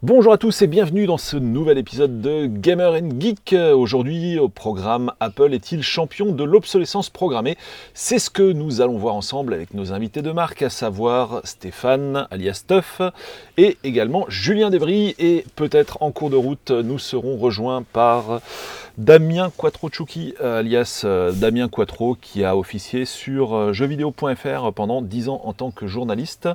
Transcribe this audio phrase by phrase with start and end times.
[0.00, 3.52] Bonjour à tous et bienvenue dans ce nouvel épisode de Gamer and Geek.
[3.74, 7.58] Aujourd'hui au programme Apple est-il champion de l'obsolescence programmée?
[7.94, 12.28] C'est ce que nous allons voir ensemble avec nos invités de marque, à savoir Stéphane
[12.30, 13.02] alias Tuff
[13.56, 18.40] et également Julien Debris et peut-être en cours de route nous serons rejoints par
[18.98, 25.40] Damien Quattrochuki, alias euh, Damien Quattro, qui a officié sur euh, jeuxvideo.fr pendant 10 ans
[25.44, 26.48] en tant que journaliste,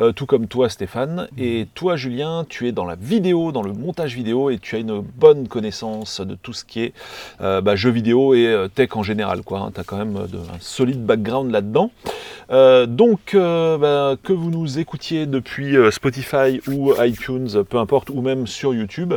[0.00, 1.28] euh, tout comme toi Stéphane.
[1.38, 4.78] Et toi Julien, tu es dans la vidéo, dans le montage vidéo, et tu as
[4.78, 6.92] une bonne connaissance de tout ce qui est
[7.40, 9.40] bah, jeux vidéo et tech en général.
[9.44, 11.90] Tu as quand même un solide background là-dedans.
[12.50, 18.74] donc, bah, que vous nous écoutiez depuis Spotify ou iTunes, peu importe, ou même sur
[18.74, 19.14] YouTube,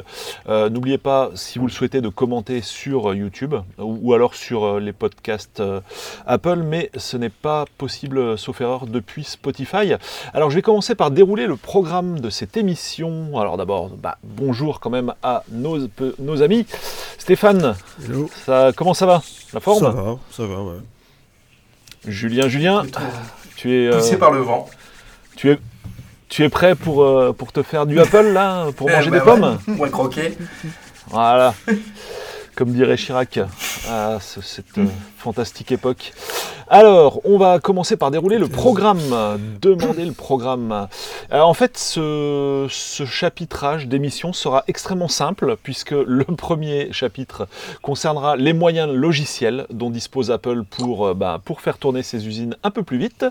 [0.47, 4.93] n'oubliez pas, si vous le souhaitez, de commenter sur YouTube ou, alors sur euh, les
[4.93, 5.81] podcasts euh,
[6.25, 9.93] Apple, mais ce n'est pas possible, euh, sauf erreur, depuis Spotify.
[10.33, 13.39] Alors je vais commencer par dérouler le programme de cette émission.
[13.39, 15.87] Alors d'abord, bah, bonjour quand même à nos,
[16.19, 16.65] nos amis.
[17.17, 17.75] Stéphane,
[18.45, 19.21] Ça, comment ça va?
[19.53, 19.83] La forme?
[19.83, 20.79] Ça va, ça va, ouais.
[22.05, 22.83] Julien, Julien,
[23.55, 23.89] tu es...
[23.89, 24.69] Poussé par le vent.
[25.35, 25.59] Tu es...
[26.29, 29.59] Tu es prêt pour, pour te faire du Apple là Pour manger des bah pommes
[29.77, 30.37] Pour croquer.
[31.07, 31.53] Voilà
[32.57, 33.39] comme dirait Chirac,
[33.87, 34.85] à cette euh,
[35.17, 36.13] fantastique époque.
[36.69, 38.99] Alors, on va commencer par dérouler le programme,
[39.61, 40.87] demander le programme.
[41.31, 47.47] en fait, ce, chapitrage d'émission sera extrêmement simple, puisque le premier chapitre
[47.81, 52.55] concernera les moyens logiciels dont dispose Apple pour, euh, bah, pour faire tourner ses usines
[52.63, 53.25] un peu plus vite,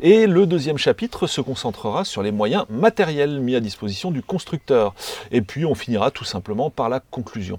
[0.00, 4.94] et le deuxième chapitre se concentrera sur les moyens matériels mis à disposition du constructeur.
[5.32, 7.58] Et puis, on finira tout simplement par la conclusion.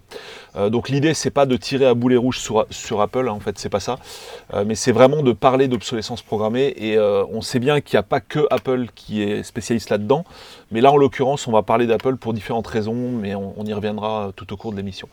[0.56, 3.40] Euh, donc, l'idée, c'est pas de tirer à boulet rouge sur, sur Apple, hein, en
[3.40, 3.98] fait, c'est pas ça,
[4.54, 6.72] euh, mais c'est vraiment de parler d'obsolescence programmée.
[6.78, 10.24] Et euh, on sait bien qu'il n'y a pas que Apple qui est spécialiste là-dedans.
[10.70, 14.32] Mais là, en l'occurrence, on va parler d'Apple pour différentes raisons, mais on, y reviendra
[14.36, 15.08] tout au cours de l'émission.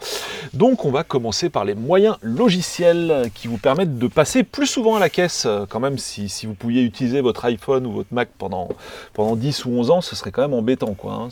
[0.52, 4.96] Donc, on va commencer par les moyens logiciels qui vous permettent de passer plus souvent
[4.96, 5.46] à la caisse.
[5.70, 8.68] Quand même, si, vous pouviez utiliser votre iPhone ou votre Mac pendant,
[9.14, 10.92] pendant 10 ou 11 ans, ce serait quand même embêtant.
[10.92, 11.28] Quoi, hein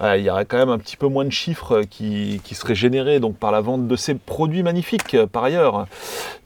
[0.00, 3.36] il y aurait quand même un petit peu moins de chiffres qui, seraient générés donc,
[3.36, 5.86] par la vente de ces produits magnifiques euh, par ailleurs.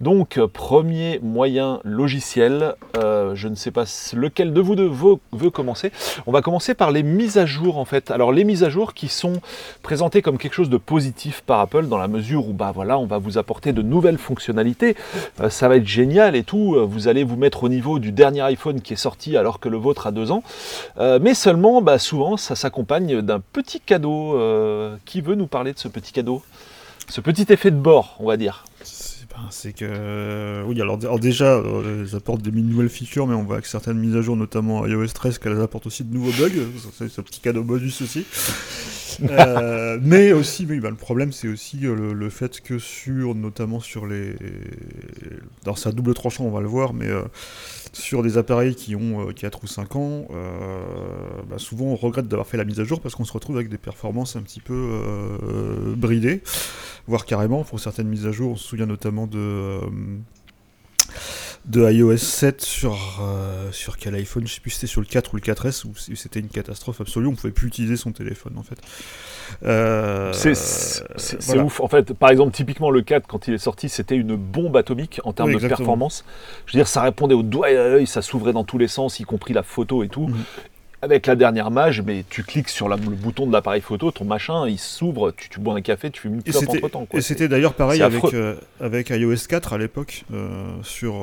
[0.00, 3.84] Donc premier moyen logiciel, euh, je ne sais pas
[4.14, 4.90] lequel de vous deux
[5.32, 5.90] veut, commencer.
[6.26, 8.10] On va commencer par les mises à jour en fait.
[8.10, 9.40] Alors les mises à jour qui sont
[9.82, 13.06] présentées comme quelque chose de positif par Apple dans la mesure où bah voilà on
[13.06, 14.96] va vous apporter de nouvelles fonctionnalités,
[15.40, 18.42] euh, ça va être génial et tout, vous allez vous mettre au niveau du dernier
[18.42, 20.42] iPhone qui est sorti alors que le vôtre a deux ans,
[20.98, 24.38] mais seulement bah, souvent ça s'accompagne d'un petit cadeau.
[24.38, 26.42] Euh, qui veut nous parler de ce petit cadeau?
[27.08, 28.64] Ce petit effet de bord, on va dire.
[29.50, 30.64] C'est que.
[30.66, 34.16] oui, alors, déjà, euh, ils apportent des nouvelles features, mais on voit que certaines mises
[34.16, 36.62] à jour, notamment iOS 13, qu'elles apportent aussi de nouveaux bugs.
[36.96, 38.24] C'est ce petit cadeau bonus aussi.
[39.22, 44.34] Euh, mais aussi, bah, le problème, c'est aussi le, fait que sur, notamment sur les.
[45.64, 47.08] Alors, c'est à double tranchant, on va le voir, mais
[47.96, 50.80] sur des appareils qui ont 4 euh, ou 5 ans, euh,
[51.48, 53.68] bah, souvent on regrette d'avoir fait la mise à jour parce qu'on se retrouve avec
[53.68, 56.42] des performances un petit peu euh, bridées,
[57.06, 58.52] voire carrément pour certaines mises à jour.
[58.52, 59.80] On se souvient notamment de
[61.66, 62.98] de iOS 7 sur,
[63.72, 65.96] sur quel iPhone, je sais plus si c'était sur le 4 ou le 4S, ou
[65.96, 68.78] si c'était une catastrophe absolue, on pouvait plus utiliser son téléphone en fait.
[69.64, 71.80] Euh, c'est ouf.
[71.80, 75.20] En fait, par exemple, typiquement le 4, quand il est sorti, c'était une bombe atomique
[75.24, 76.24] en termes de performance.
[76.66, 78.88] Je veux dire, ça répondait au doigt et à l'œil, ça s'ouvrait dans tous les
[78.88, 80.28] sens, y compris la photo et tout.
[80.28, 80.44] Mhm.
[81.06, 84.68] Avec la dernière mage, mais tu cliques sur le bouton de l'appareil photo, ton machin,
[84.68, 87.06] il s'ouvre, tu, bois un café, tu fumes une clope entre temps.
[87.12, 91.14] Et c'était d'ailleurs pareil avec, euh, avec iOS 4 à l'époque, euh, sur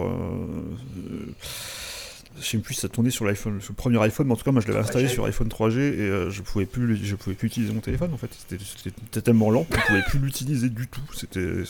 [2.40, 4.44] je sais plus si ça tournait sur l'iPhone, sur le premier iPhone, mais en tout
[4.44, 7.36] cas, moi je l'avais installé sur iPhone 3G et euh, je pouvais plus, je pouvais
[7.36, 8.30] plus utiliser mon téléphone en fait.
[8.48, 11.02] C'était tellement lent qu'on pouvait plus l'utiliser du tout.
[11.16, 11.64] C'était,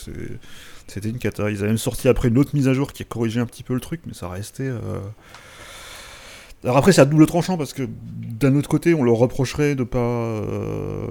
[0.86, 1.50] c'était une cata.
[1.50, 3.62] Ils avaient même sorti après une autre mise à jour qui a corrigé un petit
[3.62, 4.64] peu le truc, mais ça restait.
[4.64, 5.00] Euh,
[6.64, 7.86] alors après, c'est à double tranchant parce que
[8.40, 11.06] d'un autre côté, on leur reprocherait de pas euh,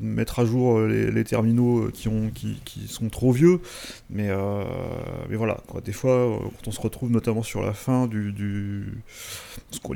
[0.00, 3.60] mettre à jour les, terminaux qui, ont, qui, sont trop vieux.
[4.10, 4.64] Mais, euh,
[5.28, 5.80] mais voilà, quoi.
[5.80, 8.32] des fois, euh, quand on se retrouve notamment sur la fin du.
[8.32, 9.02] du...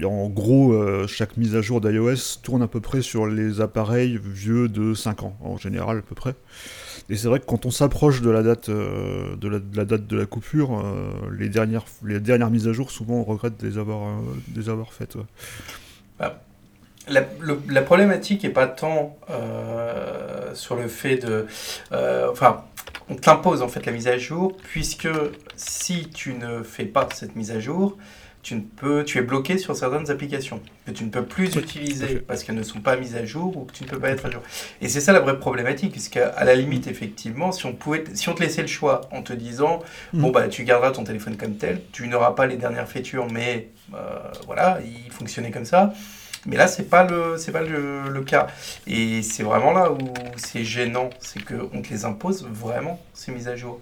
[0.04, 0.74] En gros,
[1.06, 5.22] chaque mise à jour d'iOS tourne à peu près sur les appareils vieux de 5
[5.22, 6.34] ans, en général à peu près.
[7.10, 10.16] Et c'est vrai que quand on s'approche de la date euh, de, la, date de
[10.16, 13.78] la coupure, euh, les dernières les dernières mises à jour, souvent on regrette de les
[13.78, 15.16] avoir euh, avoir faites.
[16.18, 16.40] Bah,
[17.08, 19.16] la, problématique n'est pas tant
[20.54, 21.46] sur le fait de,
[22.30, 22.64] enfin,
[23.08, 25.08] on t'impose en fait la mise à jour, puisque
[25.56, 27.96] si tu ne fais pas cette mise à jour,
[28.48, 32.16] tu ne peux, tu es bloqué sur certaines applications que tu ne peux plus utiliser
[32.16, 34.24] parce qu'elles ne sont pas mises à jour ou que tu ne peux pas être
[34.24, 34.40] à jour.
[34.80, 38.30] Et c'est ça la vraie problématique, puisqu'à à la limite, effectivement, si on pouvait, si
[38.30, 39.80] on te laissait le choix en te disant,
[40.14, 40.20] mm.
[40.22, 43.68] bon bah tu garderas ton téléphone comme tel, tu n'auras pas les dernières features, mais
[43.94, 43.98] euh,
[44.46, 45.92] voilà, il fonctionnait comme ça.
[46.46, 48.48] Mais là, c'est pas le, pas le, le, cas.
[48.86, 49.98] Et c'est vraiment là où
[50.36, 53.80] c'est gênant, c'est qu'on te les impose vraiment ces mises à jour.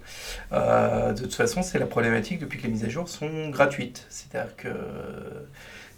[0.52, 4.06] Euh, de toute façon, c'est la problématique depuis que les mises à jour sont gratuites.
[4.08, 4.68] C'est-à-dire que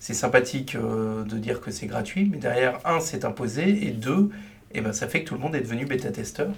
[0.00, 4.30] c'est sympathique euh, de dire que c'est gratuit, mais derrière, un, c'est imposé, et deux,
[4.72, 6.48] eh ben, ça fait que tout le monde est devenu bêta-testeur.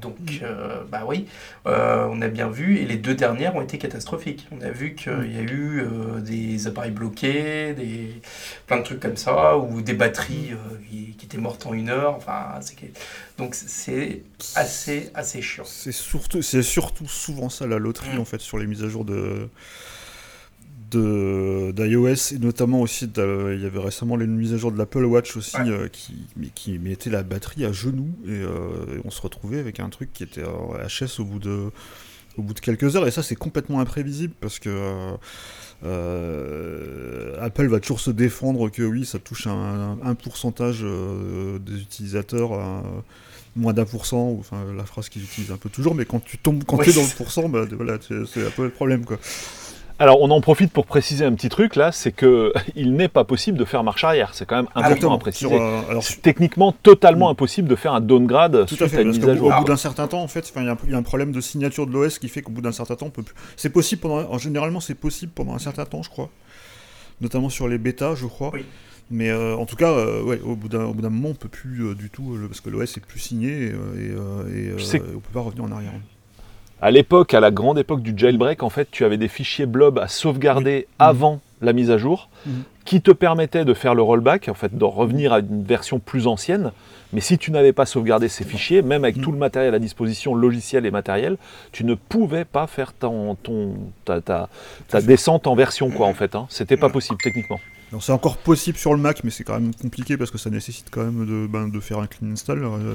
[0.00, 1.26] Donc, euh, bah oui,
[1.66, 4.46] euh, on a bien vu, et les deux dernières ont été catastrophiques.
[4.50, 8.20] On a vu qu'il y a eu euh, des appareils bloqués, des,
[8.66, 10.52] plein de trucs comme ça, ou des batteries
[10.90, 12.14] qui, étaient mortes en une heure.
[12.14, 12.60] Enfin,
[13.38, 14.22] donc c'est
[14.54, 15.64] assez, assez chiant.
[15.64, 18.20] C'est surtout, surtout souvent ça la loterie, mm.
[18.20, 19.48] en fait, sur les mises à jour de
[20.90, 25.36] d'iOS et notamment aussi il y avait récemment les mises à jour de l'Apple Watch
[25.36, 29.80] aussi euh, qui, qui mettait la batterie à genoux euh, et, on se retrouvait avec
[29.80, 31.70] un truc qui était HS au bout de
[32.36, 33.06] au bout de quelques heures.
[33.06, 35.16] Et ça c'est complètement imprévisible parce que
[35.84, 42.82] euh, Apple va toujours se défendre que oui ça touche un, un pourcentage des utilisateurs
[43.56, 46.38] moins d'un pour cent, enfin la phrase qu'ils utilisent un peu toujours, mais quand tu
[46.38, 49.18] tombes, quand tu es dans le pourcent, bah, voilà, c'est un peu le problème quoi.
[49.98, 53.24] Alors, on en profite pour préciser un petit truc là, c'est que il n'est pas
[53.24, 54.34] possible de faire marche arrière.
[54.34, 55.54] C'est quand même important à préciser.
[55.54, 59.52] Euh, c'est techniquement totalement impossible de faire un downgrade tout à, fait, mise à jour.
[59.54, 61.92] Au bout d'un certain temps, en fait, il y, a un problème de signature de
[61.92, 63.34] l'OS qui fait qu'au bout d'un certain temps, on peut plus.
[63.56, 66.28] C'est possible pendant, en généralement, c'est possible pendant un certain temps, je crois,
[67.22, 68.52] notamment sur les bêtas, je crois.
[69.10, 72.10] Mais euh, en tout cas, euh, ouais, au bout d'un moment, on peut plus du
[72.10, 75.72] tout, parce que l'OS est plus signé et, et, et on peut pas revenir en
[75.72, 75.92] arrière.
[76.82, 79.98] À l'époque, à la grande époque du jailbreak, en fait, tu avais des fichiers blob
[79.98, 82.62] à sauvegarder avant la mise à jour, mhm.
[82.84, 86.26] qui te permettaient de faire le rollback, en fait, de revenir à une version plus
[86.26, 86.72] ancienne.
[87.14, 89.22] Mais si tu n'avais pas sauvegardé ces fichiers, même avec mhm.
[89.22, 91.38] tout le matériel à disposition, logiciel et matériel,
[91.72, 93.38] tu ne pouvais pas faire ton,
[94.04, 94.48] ta,
[95.00, 96.34] descente en version, quoi, en fait.
[96.34, 96.46] Hein.
[96.50, 97.60] C'était pas possible techniquement.
[98.00, 100.88] C'est encore possible sur le Mac, mais c'est quand même compliqué parce que ça nécessite
[100.90, 102.64] quand même de, ben, de faire un clean install.
[102.64, 102.94] Euh,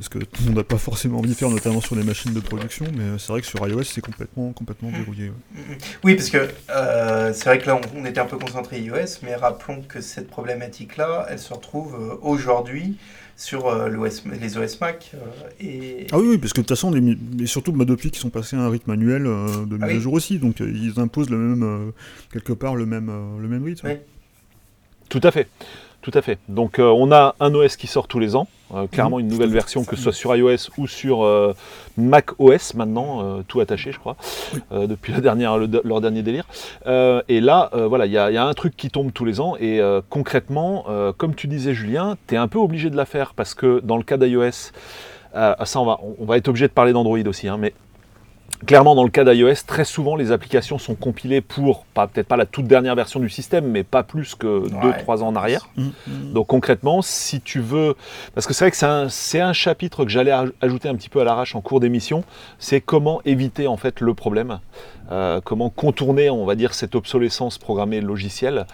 [0.00, 2.32] ce que tout le monde n'a pas forcément envie de faire, notamment sur les machines
[2.32, 4.94] de production, mais euh, c'est vrai que sur iOS, c'est complètement, complètement mm.
[4.94, 5.28] verrouillé.
[5.28, 5.76] Mm, mm.
[6.04, 9.34] Oui, parce que euh, c'est vrai que là, on, était un peu concentré iOS, mais
[9.34, 12.96] rappelons que cette problématique-là, elle se retrouve euh, aujourd'hui
[13.36, 13.74] sur
[14.40, 15.12] les OS Mac.
[15.58, 16.06] et...
[16.12, 18.68] Ah oui, parce que de toute façon, les, surtout depuis qu'ils sont passés à un
[18.68, 21.92] rythme manuel de mise ah à jour aussi, donc ils imposent le même,
[22.32, 23.10] quelque part le même,
[23.40, 23.88] le même rythme.
[23.88, 23.94] Oui.
[25.08, 25.48] Tout à fait.
[26.02, 26.38] Tout à fait.
[26.48, 28.46] Donc on a un OS qui sort tous les ans.
[28.74, 31.54] Euh, clairement une nouvelle version, que ce soit sur iOS ou sur euh,
[31.98, 34.16] Mac OS maintenant, euh, tout attaché je crois,
[34.70, 36.46] depuis la dernière, leur dernier délire.
[36.86, 40.86] et là, voilà, il y, a un truc qui tombe tous les ans et concrètement,
[41.16, 43.96] comme tu disais Julien, tu es un peu obligé de la faire parce que dans
[43.96, 44.72] le cas d'iOS,
[45.34, 47.74] ça on va, on va être obligé de parler d'Android aussi, hein, mais
[48.66, 52.46] Clairement, dans le cas d'iOS, très souvent les applications sont compilées pour, peut-être pas la
[52.46, 55.68] toute dernière version du système, mais pas plus que 2-3 ans en arrière.
[55.76, 56.32] Mmh, mmh.
[56.32, 57.96] Donc concrètement, si tu veux.
[58.34, 61.24] Parce que c'est vrai que c'est un, chapitre que j'allais ajouter un petit peu à
[61.24, 62.24] l'arrache en cours d'émission,
[62.58, 64.60] c'est comment éviter en fait le problème.
[65.12, 68.66] Euh, comment contourner, on va dire, cette obsolescence programmée logicielle.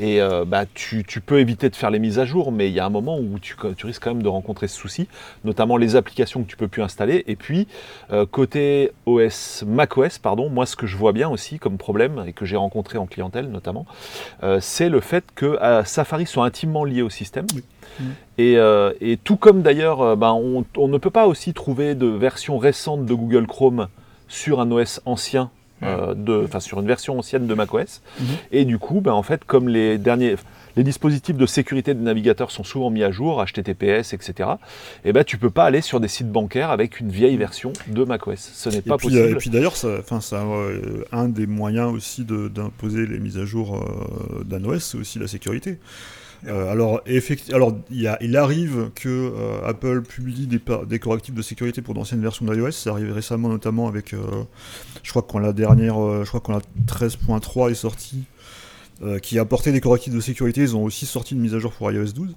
[0.00, 2.80] Et euh, bah, tu, peux éviter de faire les mises à jour, mais il y
[2.80, 3.54] a un moment où tu,
[3.84, 5.06] risques quand même de rencontrer ce souci,
[5.44, 7.22] notamment les applications que tu peux plus installer.
[7.28, 7.68] Et puis,
[8.10, 12.32] euh, côté OS, macOS, pardon, moi ce que je vois bien aussi comme problème, et
[12.32, 13.86] que j'ai rencontré en clientèle notamment,
[14.60, 17.46] c'est le fait que Safari soit intimement lié au système.
[18.38, 18.58] Et,
[19.22, 23.14] tout comme d'ailleurs, ben, on, on, ne peut pas aussi trouver de version récente de
[23.14, 23.88] Google Chrome
[24.28, 25.50] sur un OS ancien
[25.82, 28.00] euh, de, sur une version ancienne de macOS.
[28.18, 28.26] Mhm.
[28.52, 30.36] Et du coup, ben, en fait, comme les derniers,
[30.76, 34.50] les dispositifs de sécurité des navigateurs sont souvent mis à jour, HTTPS, etc.
[35.04, 38.04] Et ben tu peux pas aller sur des sites bancaires avec une vieille version de
[38.04, 38.50] macOS.
[38.54, 39.30] Ce n'est pas possible.
[39.30, 43.76] Et puis d'ailleurs, ça, ça, euh, un des moyens aussi d'imposer les mises à jour
[43.76, 45.78] euh, d'un OS, c'est aussi la sécurité.
[46.46, 47.00] Euh, alors,
[47.52, 52.72] alors il, arrive que euh, Apple publie des, correctifs de sécurité pour d'anciennes versions d'iOS.
[52.72, 54.44] Ça arrive récemment, notamment avec, euh,
[55.02, 58.24] je crois quand la dernière, je crois quand la 13.3 est sortie,
[59.22, 61.72] qui a apporté des correctifs de sécurité, ils ont aussi sorti une mise à jour
[61.72, 62.34] pour iOS 12.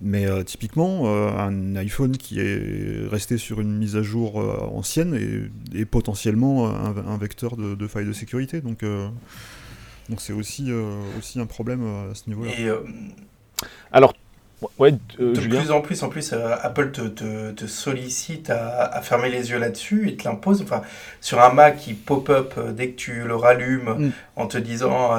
[0.00, 4.36] Mais typiquement, un iPhone qui est resté sur une mise à jour
[4.72, 8.60] ancienne est, potentiellement un, vecteur de, de failles de sécurité.
[8.60, 8.84] Donc,
[10.08, 10.70] donc c'est aussi,
[11.18, 12.52] aussi un problème à ce niveau-là.
[13.92, 14.14] Alors,
[14.80, 17.02] Ouais, de plus en plus, en plus, Apple te,
[17.52, 20.62] te, sollicite à, fermer les yeux là-dessus et te l'impose.
[20.62, 20.82] Enfin,
[21.20, 24.10] sur un Mac, qui pop-up dès que tu le rallumes mm.
[24.34, 25.14] en te disant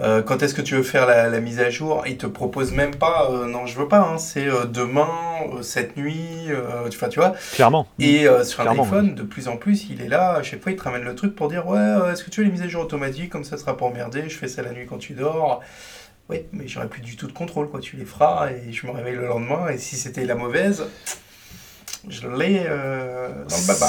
[0.00, 2.94] euh, quand est-ce que tu veux faire la, mise à jour Il te propose même
[2.94, 5.08] pas, euh, non, je veux pas, hein, c'est euh, demain,
[5.60, 6.48] cette nuit,
[6.90, 7.34] tu, tu vois.
[7.54, 7.86] Clairement.
[7.98, 10.76] Et sur un iPhone, de plus en plus, il est là, à chaque fois, il
[10.76, 12.82] te ramène le truc pour dire Ouais, est-ce que tu veux les mises à jour
[12.82, 15.62] automatiques Comme ça, ça sera pas emmerdé, je fais ça la nuit quand tu dors.
[16.32, 17.80] Oui, mais j'aurais plus du tout de contrôle, quoi.
[17.80, 19.68] Tu les feras et je me réveille le lendemain.
[19.68, 20.84] Et si c'était la mauvaise,
[22.08, 23.86] je l'ai dans le baba.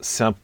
[0.00, 0.34] C'est un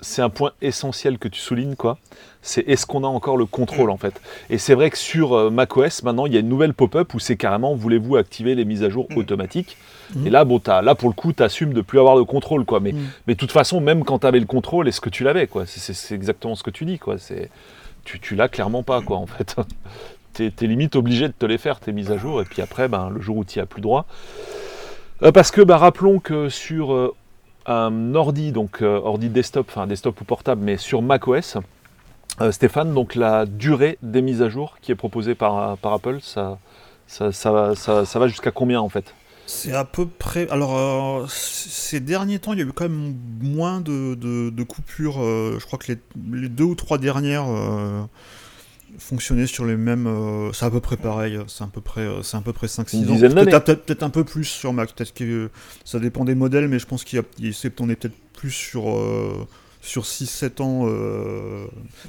[0.00, 1.98] c'est un point essentiel que tu soulignes, quoi.
[2.42, 3.92] C'est est-ce qu'on a encore le contrôle, mm.
[3.92, 4.20] en fait?
[4.48, 7.18] Et c'est vrai que sur euh, macOS, maintenant, il y a une nouvelle pop-up où
[7.18, 9.18] c'est carrément voulez-vous activer les mises à jour mm.
[9.18, 9.76] automatiques?
[10.14, 10.26] Mm.
[10.26, 12.80] Et là, bon, là, pour le coup, tu assumes de plus avoir le contrôle, quoi.
[12.80, 12.94] Mais,
[13.26, 15.64] mais de toute façon, même quand tu avais le contrôle, est-ce que tu l'avais, quoi?
[15.66, 17.16] C'est exactement ce que tu dis, quoi.
[18.04, 19.56] Tu, tu l'as clairement pas, quoi, en fait.
[20.34, 22.40] Tu es, limite obligé de te les faire, tes mises à jour.
[22.40, 24.06] Et puis après, ben, le jour où tu n'y as plus droit.
[25.22, 27.14] Euh, parce que, bah, rappelons que sur euh,
[27.66, 31.58] un ordi, donc euh, ordi desktop, enfin desktop ou portable, mais sur macOS.
[32.52, 36.58] Stéphane, donc la durée des mises à jour qui est proposée par, Apple, ça,
[37.50, 39.14] va jusqu'à combien en fait?
[39.44, 40.48] C'est à peu près.
[40.48, 45.18] Alors, ces derniers temps, il y a eu quand même moins de, coupures.
[45.18, 47.44] je crois que les, deux ou trois dernières
[48.98, 50.06] fonctionner sur les mêmes.
[50.06, 52.66] Euh, c'est à peu près pareil, c'est à peu près, euh, c'est à peu près
[52.66, 53.18] 5-6 ans.
[53.18, 55.50] Peut-être, un peu plus sur Mac, peut-être que
[55.84, 58.90] ça dépend des modèles, mais je pense qu'il y a, on est peut-être plus sur,
[58.90, 59.46] euh,
[59.80, 60.86] sur 6-7 ans.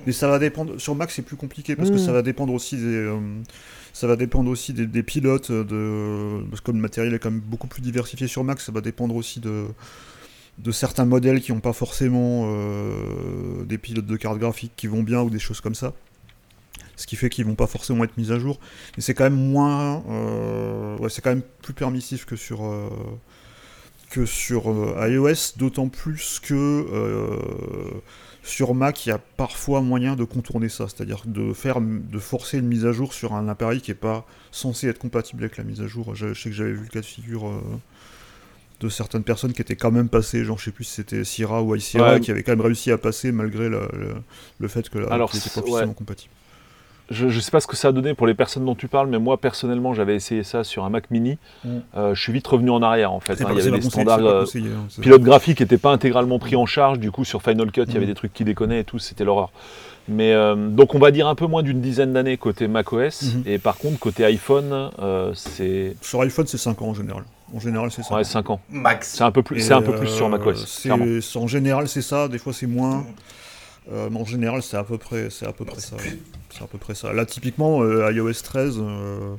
[0.05, 0.79] Mais ça va dépendre.
[0.79, 2.15] Sur Mac, c'est plus compliqué parce que ça hmm.
[2.15, 3.11] va dépendre aussi des.
[3.93, 7.41] ça va dépendre aussi des, pilotes, de, parce que comme le matériel est quand même
[7.41, 9.65] beaucoup plus diversifié sur Mac, ça va dépendre aussi de,
[10.57, 12.51] de certains modèles qui n'ont pas forcément
[13.65, 15.93] des pilotes de carte graphique qui vont bien ou des choses comme ça
[17.01, 18.59] ce qui fait qu'ils vont pas forcément être mis à jour.
[18.95, 22.89] Mais c'est quand même moins, euh, ouais, c'est quand même plus permissif que sur euh,
[24.11, 26.85] que sur euh, iOS, d'autant plus que
[28.43, 32.57] sur Mac, il y a parfois moyen de contourner ça, c'est-à-dire de faire, de forcer
[32.57, 35.63] une mise à jour sur un appareil qui est pas censé être compatible avec la
[35.63, 36.15] mise à jour.
[36.15, 37.51] Je, sais que j'avais vu le cas de figure
[38.79, 41.61] de certaines personnes qui étaient quand même passées, genre je sais plus si c'était Sierra
[41.61, 45.31] ou iSierra, qui avaient quand même réussi à passer malgré le, fait que la, Alors,
[45.31, 46.33] pas forcément compatible
[47.11, 49.07] je ne sais pas ce que ça a donné pour les personnes dont tu parles,
[49.07, 51.37] mais moi personnellement j'avais essayé ça sur un Mac mini.
[51.63, 51.69] Mm.
[51.97, 53.33] Euh, je suis vite revenu en arrière en fait.
[53.41, 53.47] Hein.
[53.51, 56.65] il y avait des standards euh, hein, pilotes graphiques qui n'étaient pas intégralement pris en
[56.65, 56.99] charge.
[56.99, 58.09] Du coup sur Final Cut il y avait mm.
[58.09, 59.51] des trucs qui déconnaient et tout, c'était l'horreur.
[60.07, 63.47] Mais euh, donc on va dire un peu moins d'une dizaine d'années côté macOS mm-hmm.
[63.47, 64.89] et par contre côté iPhone
[65.35, 65.95] c'est.
[66.01, 67.23] Sur iPhone c'est 5 ans en général.
[67.53, 68.15] En général c'est ça.
[68.15, 68.61] Ouais 5 ans.
[68.69, 69.15] Max.
[69.17, 70.87] C'est un peu plus, c'est un peu plus sur macOS.
[71.35, 72.27] En général c'est ça.
[72.27, 73.05] Des fois c'est moins.
[73.89, 75.97] Mais en général c'est à peu près, c'est à peu près ça.
[76.51, 77.13] C'est à peu près ça.
[77.13, 79.35] Là, typiquement, euh, iOS 13, euh,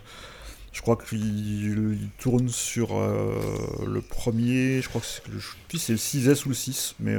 [0.72, 3.38] je crois qu'il tourne sur euh,
[3.86, 7.14] le premier, je crois que c'est le 6S ou le 6, mais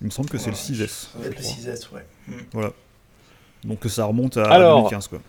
[0.00, 0.88] il me semble que c'est le 6S.
[0.88, 2.06] Ça va être le 6S, ouais.
[2.28, 2.40] Hmm.
[2.52, 2.72] Voilà.
[3.64, 5.20] Donc ça remonte à 2015, quoi.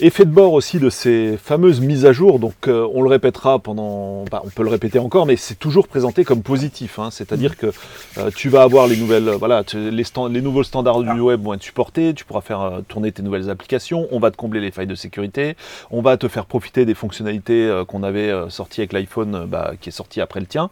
[0.00, 3.58] Effet de bord aussi de ces fameuses mises à jour, donc euh, on le répétera
[3.58, 7.00] pendant, bah, on peut le répéter encore, mais c'est toujours présenté comme positif.
[7.00, 7.08] Hein.
[7.10, 7.72] C'est-à-dire que
[8.18, 11.16] euh, tu vas avoir les nouvelles, voilà, les, les, nouveaux standards du ah.
[11.16, 14.36] web vont être supportés, tu pourras faire euh, tourner tes nouvelles applications, on va te
[14.36, 15.56] combler les failles de sécurité,
[15.90, 19.92] on va te faire profiter des fonctionnalités qu'on avait sorties avec l'iPhone, bah, qui est
[19.92, 20.70] sorti après le tien,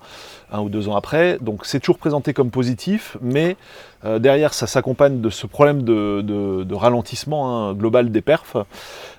[0.52, 1.38] un ou deux ans après.
[1.40, 3.56] Donc c'est toujours présenté comme positif, mais
[4.05, 8.57] derrière ça s'accompagne de ce problème de, ralentissement hein, global des perfs.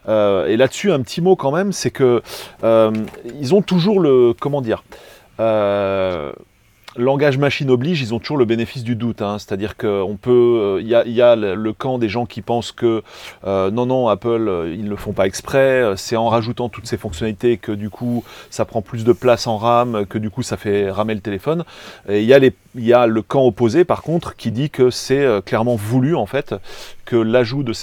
[0.08, 2.22] Euh, et là-dessus, un petit mot quand même, c'est que
[2.64, 2.92] euh,
[3.40, 4.84] ils ont toujours le, comment dire,
[5.40, 6.32] euh,
[6.98, 9.22] langage machine oblige, ils ont toujours le bénéfice du doute.
[9.22, 9.38] Hein.
[9.40, 13.04] C'est-à-dire qu'on peut, il y, a le camp des gens qui pensent que
[13.46, 15.94] non, non, Apple, ils ne le font pas exprès.
[15.96, 19.58] C'est en rajoutant toutes ces fonctionnalités que du coup, ça prend plus de place en
[19.58, 21.64] RAM, que du coup, ça fait ramer le téléphone.
[22.10, 22.40] Et il y a
[22.76, 26.26] y a le camp opposé, par contre, qui dit que c'est euh, clairement voulu, en
[26.26, 26.56] fait,
[27.06, 27.74] que l'ajout de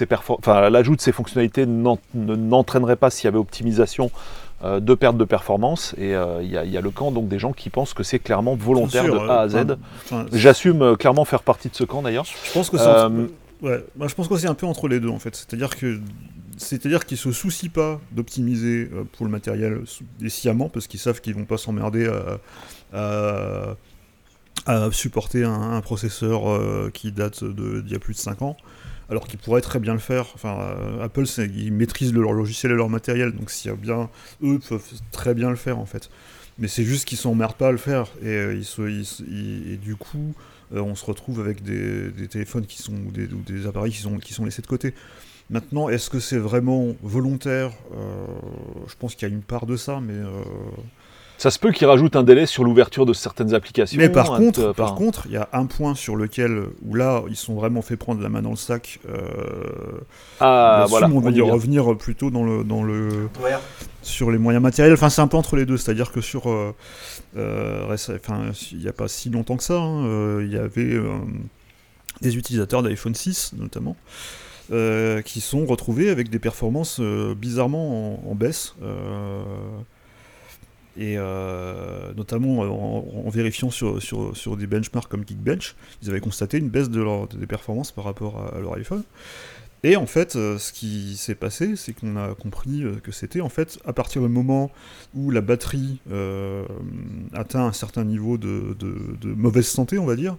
[0.70, 4.10] l'ajout de ces fonctionnalités n'entraînerait pas, s'il y avait optimisation,
[4.64, 5.94] euh, de perte de performance.
[5.98, 8.54] Et euh, il y, a le camp donc des gens qui pensent que c'est clairement
[8.54, 9.76] volontaire de A à Z.
[10.32, 12.24] J'assume clairement faire partie de ce camp, d'ailleurs.
[12.24, 13.84] Je pense que c'est ouais.
[14.06, 15.34] je pense que c'est un peu entre les deux, en fait.
[15.36, 16.00] C'est-à-dire que
[16.56, 19.82] c'est-à-dire qu'ils se soucient pas d'optimiser pour le matériel
[20.28, 22.08] sciemment parce qu'ils savent qu'ils vont pas s'emmerder
[22.92, 23.74] à
[24.66, 28.56] à supporter un, processeur euh, qui date d'il y a plus de 5 ans,
[29.08, 30.26] alors qu'ils pourraient très bien le faire.
[30.34, 34.10] Enfin, euh, Apple, ils maîtrisent leur logiciel et leur matériel, donc s'il y a bien,
[34.42, 36.10] eux peuvent très bien le faire en fait.
[36.58, 39.96] Mais c'est juste qu'ils s'emmerdent pas à le faire, et, euh, ils se, et du
[39.96, 40.34] coup,
[40.70, 44.32] on se retrouve avec des, téléphones qui sont, ou des, des appareils qui sont, qui
[44.32, 44.94] sont laissés de côté.
[45.50, 47.72] Maintenant, est-ce que c'est vraiment volontaire?
[48.88, 50.14] Je pense qu'il y a une part de ça, mais
[51.44, 53.98] ça se peut qu'il rajoute un délai sur l'ouverture de certaines applications.
[53.98, 57.36] Mais par contre, par contre, il y a un point sur lequel où là ils
[57.36, 58.98] sont vraiment fait prendre la main dans le sac.
[59.06, 59.20] Euh,
[60.40, 61.06] ah voilà.
[61.12, 63.28] On va y revenir plutôt dans le dans le
[64.00, 64.94] sur les moyens matériels.
[64.94, 65.76] Enfin, c'est un peu entre les deux.
[65.76, 66.74] C'est-à-dire que sur euh,
[67.36, 70.98] euh, enfin, il n'y a pas si longtemps que ça, hein, il y avait
[72.22, 73.96] des utilisateurs d'iPhone 6 notamment.
[74.70, 77.02] qui sont retrouvés avec des performances
[77.36, 78.76] bizarrement en, en baisse
[80.96, 86.58] et euh, notamment en, vérifiant sur, sur, sur, des benchmarks comme Geekbench, ils avaient constaté
[86.58, 89.02] une baisse de leur, des performances par rapport à, leur iPhone.
[89.82, 93.42] Et en fait, euh, ce qui s'est passé, c'est qu'on a compris euh, que c'était
[93.42, 94.70] en fait à partir du moment
[95.14, 96.00] où la batterie
[97.32, 100.36] atteint un certain niveau de, de, de, mauvaise santé, on va dire,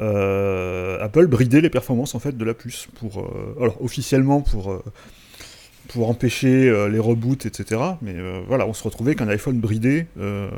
[0.00, 3.24] Apple bridait les performances en fait de la puce pour,
[3.60, 4.82] alors officiellement pour
[5.88, 7.80] pour empêcher euh, les reboots, etc.
[8.02, 10.06] Mais euh, voilà, on se retrouvait qu'un iPhone bridé.
[10.18, 10.48] Euh,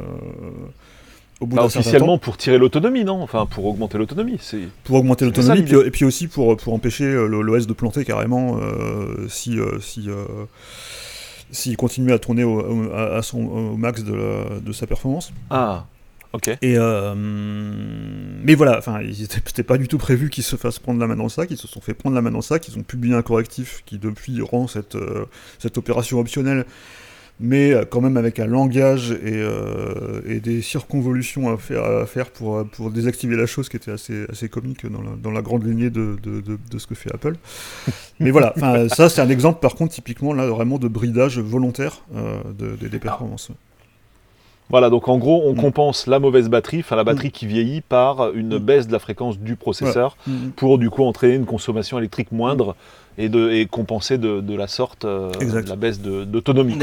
[1.40, 3.20] au bout bah, officiellement pour tirer l'autonomie, non?
[3.20, 4.38] Enfin, pour augmenter l'autonomie.
[4.40, 8.60] c'est Pour augmenter l'autonomie, et puis aussi pour, pour empêcher l'OS de planter carrément
[9.28, 10.08] si, si
[11.50, 15.32] s'il continue à tourner au, à, son, au max de, de, sa performance.
[15.50, 15.86] Ah,
[16.62, 21.06] et euh, mais voilà, enfin, c'était pas du tout prévu qu'ils se fassent prendre la
[21.06, 21.50] main dans le sac.
[21.50, 22.66] Ils se sont fait prendre la main dans le sac.
[22.68, 25.26] Ils ont publié un correctif qui depuis rend cette euh,
[25.58, 26.64] cette opération optionnelle,
[27.40, 29.44] mais euh, quand même avec un langage et,
[30.26, 34.24] et des circonvolutions à faire, à faire pour, pour désactiver la chose qui était assez,
[34.28, 37.36] assez comique dans la, dans la grande lignée de, de, de, ce que fait Apple.
[38.20, 38.54] mais voilà,
[38.88, 42.02] ça c'est un exemple par contre typiquement là vraiment de bridage volontaire
[42.52, 43.50] des performances.
[44.74, 45.60] Voilà, donc en gros, on mm.
[45.60, 47.30] compense la mauvaise batterie, enfin la batterie mm.
[47.30, 48.58] qui vieillit, par une mm.
[48.58, 50.16] baisse de la fréquence du processeur
[50.56, 52.74] pour du coup entraîner une consommation électrique moindre
[53.16, 55.30] et, de, et compenser de, de la sorte euh,
[55.64, 56.76] la baisse d'autonomie.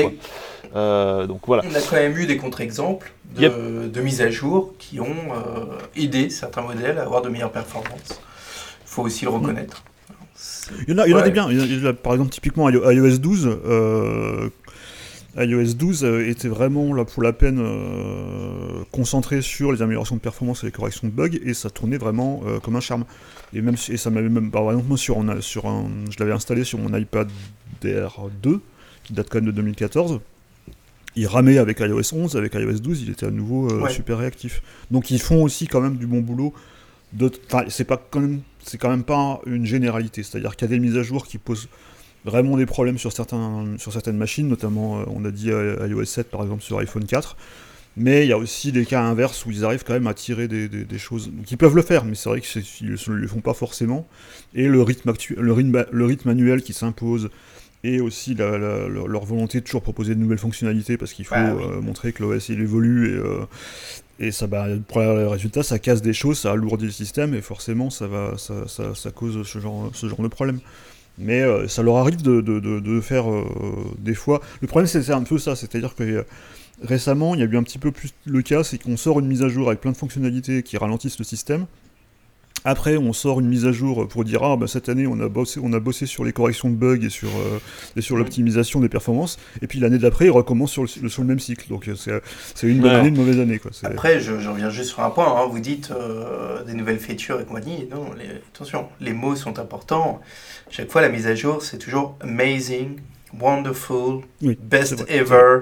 [0.74, 1.63] Euh, donc voilà.
[1.69, 5.65] On a quand même eu des contre-exemples de, de mise à jour qui ont euh,
[5.98, 8.21] aidé certains modèles à avoir de meilleures performances.
[8.86, 9.83] Il faut aussi le reconnaître.
[10.88, 11.50] Il y en a, il y en a des biens.
[12.01, 13.50] par exemple, typiquement iOS 12,
[15.38, 20.21] iOS 12 euh, était vraiment là pour la peine euh, concentré sur les améliorations de
[20.21, 23.06] performance et les corrections de bugs et ça tournait vraiment euh, comme un charme.
[23.53, 26.79] Et même et ça m'avait même par exemple sur, sur un, je l'avais installé sur
[26.79, 27.29] mon iPad
[27.82, 28.60] DR2
[29.03, 30.19] qui date quand même de 2014.
[31.15, 34.62] Il ramait avec iOS 11, avec iOS 12, il était à nouveau super réactif.
[34.91, 36.53] Donc ils font aussi quand même du bon boulot.
[37.67, 40.23] C'est pas quand même, c'est quand même pas une généralité.
[40.23, 41.67] C'est-à-dire qu'il y a des mises à jour qui posent
[42.25, 46.05] vraiment des problèmes sur, certains, sur certaines machines, notamment euh, on a dit euh, iOS
[46.05, 47.36] 7 par exemple sur iPhone 4.
[47.97, 50.47] Mais il y a aussi des cas inverses où ils arrivent quand même à tirer
[50.47, 51.29] des, des, choses.
[51.29, 54.07] Donc ils peuvent le faire, mais c'est vrai qu'ils ne le font pas forcément.
[54.55, 57.29] Et le rythme, le rythme, le rythme annuel qui s'impose,
[57.84, 62.13] et aussi leur volonté de toujours proposer de nouvelles fonctionnalités, parce qu'il faut euh, montrer
[62.13, 63.19] que l'OS il évolue,
[64.19, 67.34] et, et ça, bah, pour le résultat, ça casse des choses, ça alourdit le système,
[67.34, 70.62] et forcément ça, va, ça, ça, ça cause ce genre, ce genre de problème
[71.17, 73.45] mais euh, ça leur arrive de, faire euh,
[74.00, 74.41] des fois.
[74.62, 76.26] Le problème, c'est un peu ça, c'est-à-dire que
[76.82, 79.28] récemment, il y a eu un petit peu plus le cas, c'est qu'on sort une
[79.28, 81.65] mise à jour avec plein de fonctionnalités qui ralentissent le système.
[82.65, 85.28] Après, on sort une mise à jour pour dire ah bah, cette année on a
[85.28, 87.30] bossé, on a bossé sur les corrections de bugs et sur
[87.95, 89.38] et sur l'optimisation des performances.
[89.62, 91.67] Et puis l'année d'après, il recommence sur le, sur le même cycle.
[91.69, 93.71] Donc c'est une bonne année, une mauvaise année quoi.
[93.84, 95.28] Après, je, reviens juste sur un point.
[95.28, 95.47] Hein.
[95.50, 95.91] Vous dites
[96.67, 97.88] des nouvelles features et compagnie.
[97.91, 98.06] Non,
[98.54, 100.21] attention, les mots sont importants
[100.71, 103.00] chaque fois la mise à jour, c'est toujours amazing,
[103.38, 105.60] wonderful, best ever.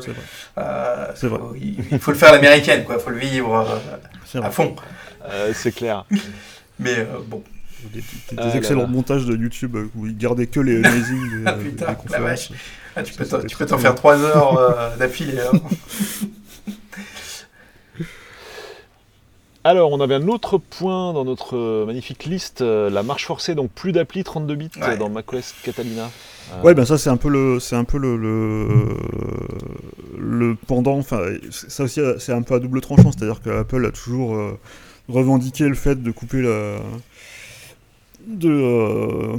[0.57, 1.13] Euh,
[1.59, 2.95] il, faut le faire à l'américaine, quoi.
[2.95, 3.81] Il faut le vivre
[4.35, 4.75] euh, à fond.
[5.25, 6.05] Euh, c'est clair.
[6.79, 7.43] Mais bon.
[7.93, 8.03] Des,
[8.35, 12.51] des, excellents montages de YouTube où ils gardaient que les amazing des, ah, putain, conférences.
[12.93, 15.39] Ah, tu peux t'en faire 3 heures d'affilée.
[15.39, 15.59] Hein.
[19.65, 23.55] Alors, on avait un autre point dans notre euh, magnifique liste, euh, la marche forcée,
[23.55, 26.09] donc plus d'appli 32 bits dans macOS Catalina.
[26.53, 28.15] Euh, ouais, ben ça c'est un peu le, c'est un peu le,
[30.17, 30.97] le, pendant.
[30.97, 31.19] Enfin,
[31.51, 34.35] ça aussi c'est un peu à double tranchant, c'est-à-dire qu'Apple a toujours
[35.09, 36.79] revendiqué le fait de couper la,
[38.27, 39.33] de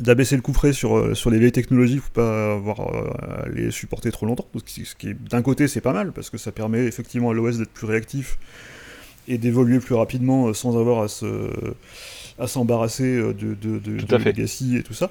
[0.00, 4.10] d'abaisser le coup frais sur, sur les vieilles technologies pour pas avoir à les supporter
[4.10, 4.46] trop longtemps.
[4.66, 7.70] Ce qui, d'un côté, c'est pas mal parce que ça permet effectivement à l'OS d'être
[7.70, 8.38] plus réactif
[9.28, 11.50] et d'évoluer plus rapidement euh, sans avoir à se
[12.38, 15.10] à s'embarrasser euh, de, de, de, legacy et tout ça.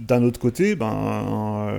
[0.00, 1.72] D'un autre côté, ben,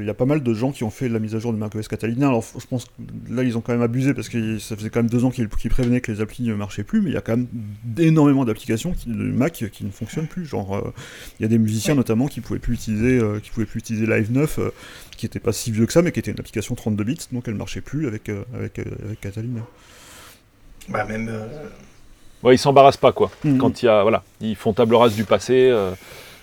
[0.00, 1.58] il y a pas mal de gens qui ont fait la mise à jour de
[1.58, 2.26] macOS Catalina.
[2.26, 2.90] Alors, je pense que
[3.32, 5.48] là, ils ont quand même abusé parce que ça faisait quand même deux ans qu'ils
[5.48, 7.46] prévenaient que les applis ne marchaient plus, mais il y a quand même
[7.96, 10.46] énormément d'applications de Mac qui ne fonctionnent plus.
[10.46, 10.92] Genre,
[11.38, 14.32] il y a des musiciens notamment qui pouvaient plus utiliser, qui pouvaient plus utiliser Live
[14.32, 14.58] 9,
[15.16, 17.46] qui n'était pas si vieux que ça, mais qui était une application 32 bits, donc
[17.46, 19.60] elle marchait plus avec, avec, avec Catalina.
[20.88, 21.30] Bah même.
[22.42, 23.30] Ouais, ils s'embarrassent pas quoi.
[23.44, 23.58] Mhm.
[23.58, 25.72] Quand il y a, voilà, ils font table rase du passé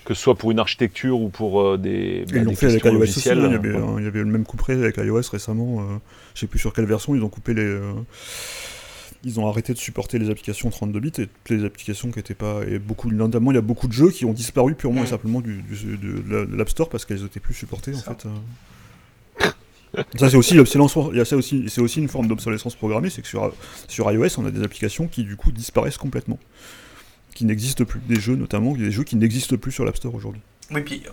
[0.08, 2.24] que ce soit pour une architecture ou pour euh, des.
[2.32, 3.30] Bah, ils l'ont fait avec iOS aussi.
[3.30, 3.34] Hein.
[3.36, 5.82] il, y avait, il, y avait, le même couperet avec iOS récemment.
[5.82, 5.98] Euh,
[6.34, 7.66] je sais plus sur quelle version ils ont coupé les.
[7.66, 7.92] Euh,
[9.26, 12.36] ils ont arrêté de supporter les applications 32 bits et toutes les applications qui n'étaient
[12.36, 12.62] pas.
[12.70, 15.42] Et beaucoup, notamment, il y a beaucoup de jeux qui ont disparu purement et simplement
[15.42, 18.28] du, de l'App Store parce qu'elles n'étaient plus supportées en fait.
[20.18, 23.52] Ça c'est aussi c'est aussi, c'est aussi une forme d'obsolescence programmée, c'est que sur,
[23.90, 26.40] sur iOS on a des applications qui du coup disparaissent complètement
[27.38, 28.00] qui n'existent plus.
[28.08, 30.42] Des jeux notamment, des jeux qui n'existent plus sur l'App Store aujourd'hui.
[30.72, 31.04] Oui, puis...
[31.06, 31.12] Euh,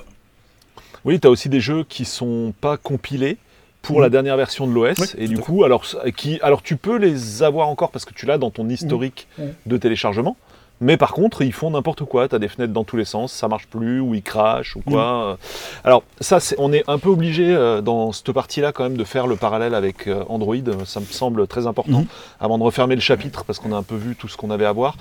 [1.04, 3.36] oui, tu as aussi des jeux qui sont pas compilés
[3.82, 5.14] pour la dernière version de l'OS.
[5.18, 5.84] et du coup, alors,
[6.16, 9.28] qui, alors tu peux les avoir encore parce que tu l'as dans ton historique
[9.66, 10.38] de téléchargement.
[10.84, 12.28] Mais par contre, ils font n'importe quoi.
[12.28, 14.82] Tu as des fenêtres dans tous les sens, ça marche plus, ou ils crachent, ou
[14.82, 15.38] quoi.
[15.82, 19.26] Alors, ça, on est un peu obligé euh, dans cette partie-là quand même de faire
[19.26, 20.56] le parallèle avec euh, Android.
[20.84, 22.06] Ça me semble très important mhm.
[22.38, 24.66] avant de refermer le chapitre parce qu'on a un peu vu tout ce qu'on avait
[24.66, 24.96] à voir.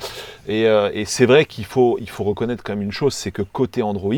[0.47, 3.41] Et, euh, c'est vrai qu'il faut, il faut reconnaître quand même une chose c'est que
[3.41, 4.13] côté Android,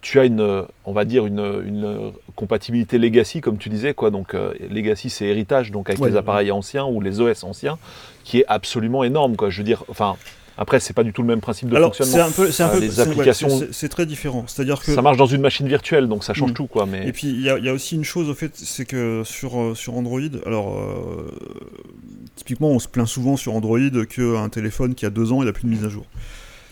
[0.00, 4.10] tu as une, on va dire une, compatibilité legacy, comme tu disais, quoi.
[4.10, 4.34] Donc
[4.70, 7.78] legacy, c'est héritage, donc avec les appareils anciens ou les OS anciens,
[8.24, 9.50] qui est absolument énorme, quoi.
[9.50, 10.16] Je veux dire, enfin,
[10.58, 12.14] après, c'est pas du tout le même principe de fonctionnement.
[12.50, 13.60] C'est un peu, peu, les applications.
[13.72, 14.44] c'est très différent.
[14.46, 16.54] C'est-à-dire que ça marche dans une machine virtuelle, donc ça change mm.
[16.54, 16.86] tout, quoi.
[16.86, 19.74] Mais et puis il y, a aussi une chose au fait, c'est que sur euh,
[19.74, 21.30] sur Android, alors euh,
[22.36, 25.52] typiquement, on se plaint souvent sur Android qu'un téléphone qui a deux ans, il a
[25.52, 26.06] plus de mise à jour.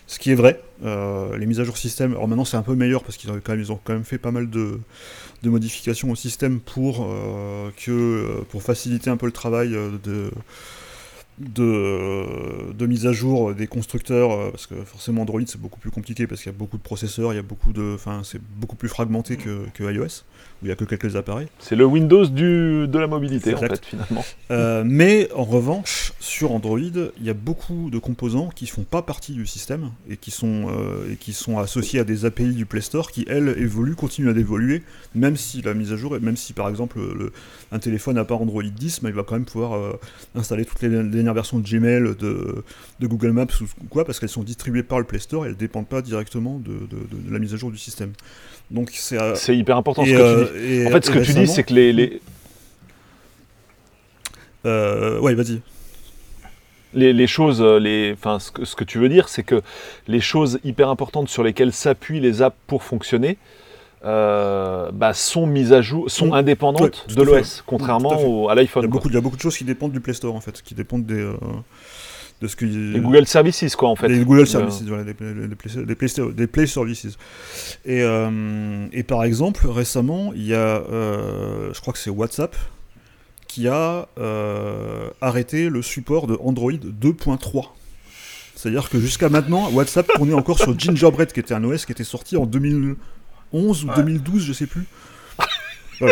[0.07, 0.61] Ce qui est vrai.
[0.85, 3.41] Euh, les mises à jour système, alors maintenant c'est un peu meilleur parce qu'ils ont
[3.43, 4.81] quand même, ils ont quand même fait pas mal de,
[5.43, 7.07] de modifications au système pour
[7.85, 10.31] que pour faciliter un peu le travail de
[11.39, 15.91] de, de, mise à jour des constructeurs, euh, parce que forcément Android c'est beaucoup plus
[15.91, 18.41] compliqué parce qu'il y a beaucoup de processeurs, il y a beaucoup de, enfin c'est
[18.41, 20.25] beaucoup plus fragmenté que, que iOS
[20.65, 21.49] il n'y a que quelques appareils.
[21.59, 24.25] C'est le Windows du, de la mobilité, en fait, finalement.
[24.51, 28.85] Euh, mais en revanche, sur Android, il y a beaucoup de composants qui ne font
[28.85, 32.55] pas partie du système et qui, sont, euh, et qui sont associés à des API
[32.55, 34.83] du Play Store qui, elles, évoluent, continuent à évoluer,
[35.15, 37.33] même si la mise à jour, même si par exemple le,
[37.73, 39.99] un téléphone n'a pas Android 10, mais il va quand même pouvoir euh,
[40.35, 40.89] installer toutes les
[41.33, 42.65] versions de Gmail, de,
[43.01, 45.55] de Google Maps ou quoi, parce qu'elles sont distribuées par le Play Store et elles
[45.55, 48.13] ne dépendent pas directement de, de, de la mise à jour du système.
[48.71, 50.81] Donc c'est euh, hyper important ce que tu dis.
[50.83, 51.93] Euh, en fait, ce que tu dis, c'est que les.
[51.93, 52.21] les...
[54.67, 55.61] Euh, ouais, vas-y.
[56.95, 59.63] Les, les, choses, les, enfin, ce que, ce que tu veux dire, c'est que
[60.07, 63.37] les choses hyper importantes sur lesquelles s'appuient les apps pour fonctionner,
[64.05, 68.85] euh, bah, sont mises à jour, sont indépendantes de l'OS, contrairement à, l'iPhone.
[68.85, 70.75] Il, il, y a beaucoup de choses qui dépendent du Play Store en fait, qui
[70.75, 71.27] dépendent des,
[72.41, 74.09] de ce que les Google Services quoi en fait.
[74.09, 77.07] Les Google Services voilà, les, Play, Play, Services.
[77.85, 82.57] Et, euh, et, par exemple récemment il y a euh, je crois que c'est WhatsApp
[83.47, 87.69] qui a euh, arrêté le support de Android 2.3
[88.57, 92.05] c'est-à-dire que jusqu'à maintenant WhatsApp tournait encore sur Gingerbread qui était un OS qui était
[92.05, 92.47] sorti en
[93.55, 94.87] 2011 ou 2012 je sais plus.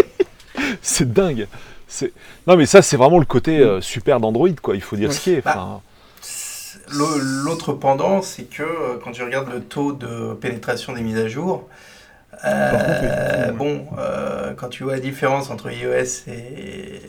[0.83, 1.47] C'est dingue.
[2.47, 4.75] Non mais ça c'est vraiment le côté super d'Android quoi.
[4.75, 5.83] Il faut dire ce qui est bah,
[6.95, 11.29] L'autre pendant, c'est que euh, quand tu regardes le taux de pénétration des mises à
[11.29, 11.69] jour,
[12.45, 17.01] euh, bon, euh, quand tu vois la différence entre iOS et,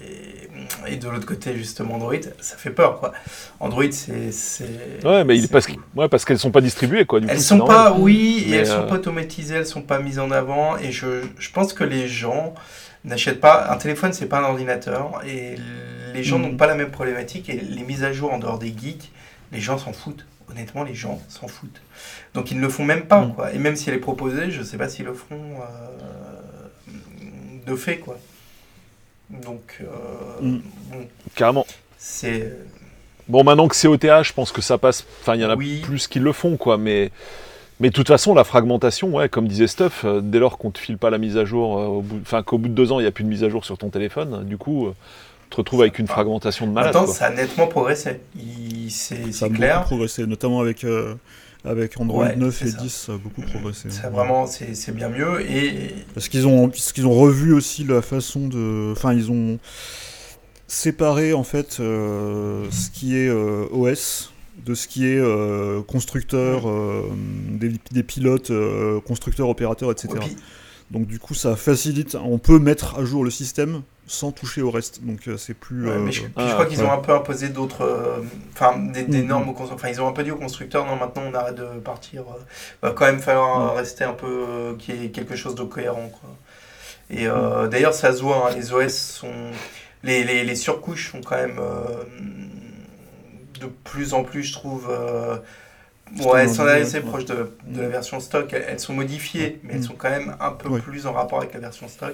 [0.87, 3.13] et de l'autre côté justement Android, ça fait peur quoi.
[3.59, 4.31] Android c'est
[5.03, 7.19] ouais mais il parce ouais, parce qu'elles sont pas distribuées quoi.
[7.19, 10.31] Du elles sont pas oui et elles sont pas automatisées, elles sont pas mises en
[10.31, 12.53] avant et je, je pense que les gens
[13.05, 15.55] n'achètent pas un téléphone c'est pas un ordinateur et
[16.13, 16.41] les gens mm.
[16.43, 19.11] n'ont pas la même problématique et les mises à jour en dehors des geeks
[19.53, 20.25] les gens s'en foutent.
[20.51, 21.81] Honnêtement, les gens s'en foutent.
[22.33, 23.35] Donc ils ne le font même pas, mm.
[23.35, 23.53] quoi.
[23.53, 26.91] Et même si elle est proposée, je ne sais pas s'ils le feront euh,
[27.65, 28.17] de fait, quoi.
[29.41, 30.61] Donc, euh, mm.
[31.35, 31.65] Carrément.
[31.97, 32.53] C'est...
[33.27, 35.05] Bon, maintenant que c'est OTA, je pense que ça passe...
[35.21, 37.11] Enfin, il y en a plus qui le font, quoi, mais...
[37.79, 40.73] Mais de toute façon, la fragmentation, ouais, comme disait Stuff, euh, dès lors qu'on ne
[40.73, 43.07] te file pas la mise à jour, enfin qu'au bout de deux ans, il n'y
[43.07, 44.93] a plus de mise à jour sur ton téléphone, du coup,
[45.53, 46.95] te retrouves avec une fragmentation de malade.
[46.95, 48.21] Attends, ça a nettement progressé.
[48.89, 49.83] C'est clair.
[49.83, 51.13] progressé, notamment avec, euh,
[51.65, 53.89] avec Android 9 et 10, ça a beaucoup progressé.
[53.89, 55.41] C'est vraiment, c'est bien mieux.
[55.49, 55.93] Et...
[56.13, 58.91] Parce qu'ils ont, qu'ils ont revu aussi la façon de.
[58.91, 59.59] Enfin, ils ont
[60.67, 64.31] séparé en fait euh, ce qui est euh, OS
[64.65, 67.03] de ce qui est euh, constructeur, euh,
[67.49, 68.51] des, pilotes,
[69.05, 70.13] constructeurs, opérateurs, etc.
[70.93, 72.15] Donc du coup, ça facilite.
[72.23, 75.03] On peut mettre à jour le système sans toucher au reste.
[75.03, 75.89] Donc c'est plus.
[75.99, 78.21] mais je, crois ah, qu'ils ont un peu imposé d'autres,
[78.53, 79.25] enfin des, mm-hmm.
[79.25, 79.89] normes aux constructeurs.
[79.89, 82.23] Enfin, ils ont un peu dit aux constructeurs, non, maintenant on arrête de partir.
[82.83, 86.09] va quand même falloir rester un peu, qu'il y ait quelque chose de cohérent.
[86.09, 86.29] Quoi.
[87.09, 87.69] Et mm.
[87.69, 88.49] d'ailleurs, ça se voit.
[88.49, 89.33] Hein, les OS sont,
[90.03, 91.59] les, les, les, surcouches sont quand même
[93.59, 94.87] de plus en plus, je trouve.
[96.19, 98.53] Euh, ouais, elles sont assez proches de, de, la version stock.
[98.53, 101.59] Elles, sont modifiées, mais elles sont quand même un peu plus en rapport avec la
[101.59, 102.13] version stock.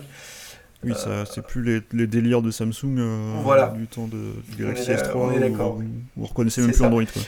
[0.84, 3.68] Oui, ça, c'est plus les, les, délires de Samsung euh, voilà.
[3.68, 5.86] du temps de, du Galaxy S3 on est oui.
[6.18, 7.04] on reconnaissait même plus Android.
[7.04, 7.22] Quoi.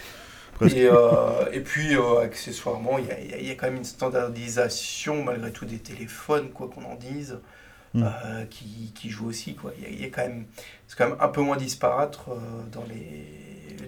[0.70, 5.52] Et, euh, et, puis, euh, accessoirement, il y, y, a quand même une standardisation, malgré
[5.52, 7.40] tout, des téléphones, quoi qu'on en dise,
[7.94, 8.04] mm.
[8.04, 9.58] euh, qui, qui, joue aussi.
[9.80, 10.46] Il y, y, a quand même,
[10.88, 12.34] c'est quand même un peu moins disparate euh,
[12.72, 13.28] dans les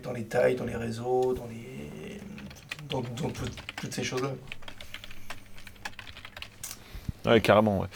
[0.02, 1.63] dans les tailles, dans les réseaux, dans, les...
[3.02, 4.30] dans, toutes ces choses-là.
[7.26, 7.88] Ouais, carrément, ouais.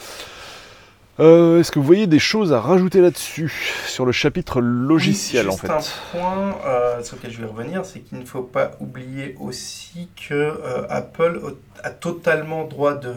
[1.20, 3.52] Euh, est-ce que vous voyez des choses à rajouter là-dessus,
[3.86, 5.80] sur le chapitre logiciel en fait un
[6.12, 10.34] point euh, sur lequel je vais revenir, c'est qu'il ne faut pas oublier aussi que
[10.34, 11.40] euh, Apple
[11.82, 13.12] a totalement droit de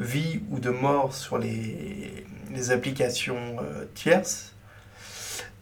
[0.00, 3.56] vie ou de mort sur les, les applications
[3.94, 4.53] tierces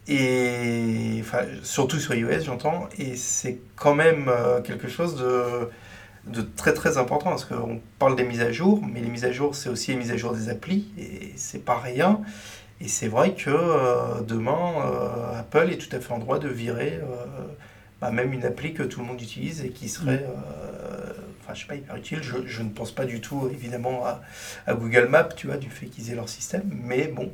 [0.09, 5.71] et enfin, surtout sur iOS, j'entends, et c'est quand même euh, quelque chose de,
[6.27, 9.31] de, très très important parce qu'on parle des mises à jour, mais les mises à
[9.31, 12.21] jour, c'est aussi les mises à jour des applis, et c'est pas rien.
[12.81, 16.49] Et c'est vrai que euh, demain, euh, Apple est tout à fait en droit de
[16.49, 16.99] virer
[18.01, 20.27] bah, même une appli que tout le monde utilise et qui serait,
[21.41, 22.19] enfin, je sais pas, hyper utile.
[22.23, 24.21] Je, je, ne pense pas du tout, évidemment, à,
[24.67, 27.31] à Google Maps, tu vois, du fait qu'ils aient leur système, mais bon,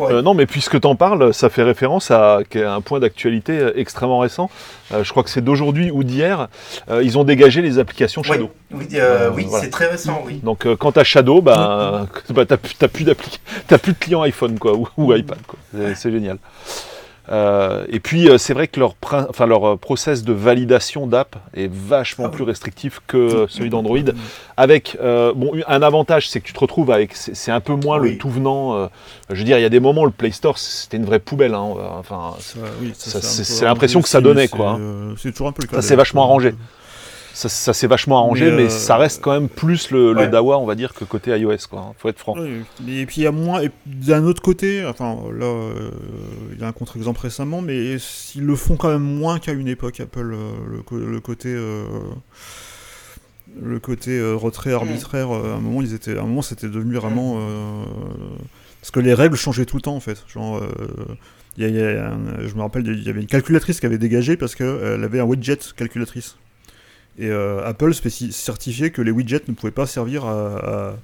[0.00, 3.72] euh, non, mais puisque tu en parles, ça fait référence à, un point d'actualité euh,
[3.78, 4.50] extrêmement récent.
[4.92, 6.48] Euh, je crois que c'est d'aujourd'hui ou d'hier.
[7.02, 8.50] ils ont dégagé les applications Shadow.
[8.72, 8.86] Oui,
[9.34, 10.40] oui, c'est très récent, oui.
[10.42, 14.74] Donc quand tu as Shadow, bah, bah, tu n'as plus, plus, de clients iPhone quoi,
[14.96, 15.38] ou, iPad.
[15.94, 16.38] C'est génial.
[17.30, 21.36] Euh, et puis euh, c'est vrai que leur, enfin, leur euh, process de validation d'app
[21.54, 23.98] est vachement plus restrictif que celui d'Android.
[24.56, 28.18] Avec bon, un avantage, c'est que tu te retrouves avec, c'est un peu moins le
[28.18, 28.88] tout venant.
[29.30, 31.54] je veux dire, il y a des moments, le Play Store, c'était une vraie poubelle.
[31.54, 32.34] Hein, enfin,
[32.92, 34.78] c'est l'impression que ça donnait, quoi.
[35.16, 35.76] C'est toujours un peu le cas.
[35.76, 36.54] Ça s'est vachement arrangé
[37.34, 40.94] ça, s'est vachement arrangé, mais, ça reste quand même plus le, DAWA, on va dire,
[40.94, 41.94] que côté iOS, quoi.
[41.98, 42.36] Faut être franc.
[42.36, 45.90] et puis il y a moins, d'un autre côté, enfin là, euh,
[46.52, 47.96] il y a un contre-exemple récemment, mais
[48.34, 50.52] ils le font quand même moins qu'à une époque, Apple, euh,
[50.90, 51.52] le, côté.
[53.60, 56.94] le côté euh, retrait arbitraire, à un moment, ils étaient, à un moment, c'était devenu
[56.94, 57.38] vraiment
[58.80, 60.24] parce que les règles changeaient tout le temps en fait.
[60.28, 60.62] Genre,
[61.56, 65.02] y a, je me rappelle, il y avait une calculatrice qui avait dégagé parce qu'elle
[65.02, 66.36] avait un widget calculatrice.
[67.18, 70.94] Et euh, Apple certifiait que les widgets ne pouvaient pas servir à,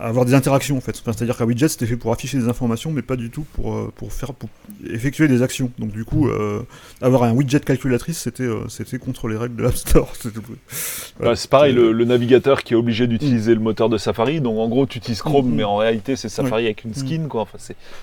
[0.00, 0.96] avoir des interactions en fait.
[0.96, 3.92] C'est-à-dire qu'un widget c'était fait pour afficher des informations, mais pas du tout pour, euh,
[3.94, 4.48] pour faire pour
[4.88, 5.70] effectuer des actions.
[5.78, 6.62] Donc du coup, euh,
[7.02, 10.10] avoir un widget calculatrice, c'était c'était contre les règles de l'App Store.
[11.34, 14.40] c'est pareil, le, navigateur qui est obligé d'utiliser le moteur de Safari.
[14.40, 15.54] Donc en gros, tu utilises Chrome, mm-hmm.
[15.54, 17.28] mais en réalité c'est Safari avec une skin, mm.
[17.28, 17.42] quoi.
[17.42, 17.58] Enfin,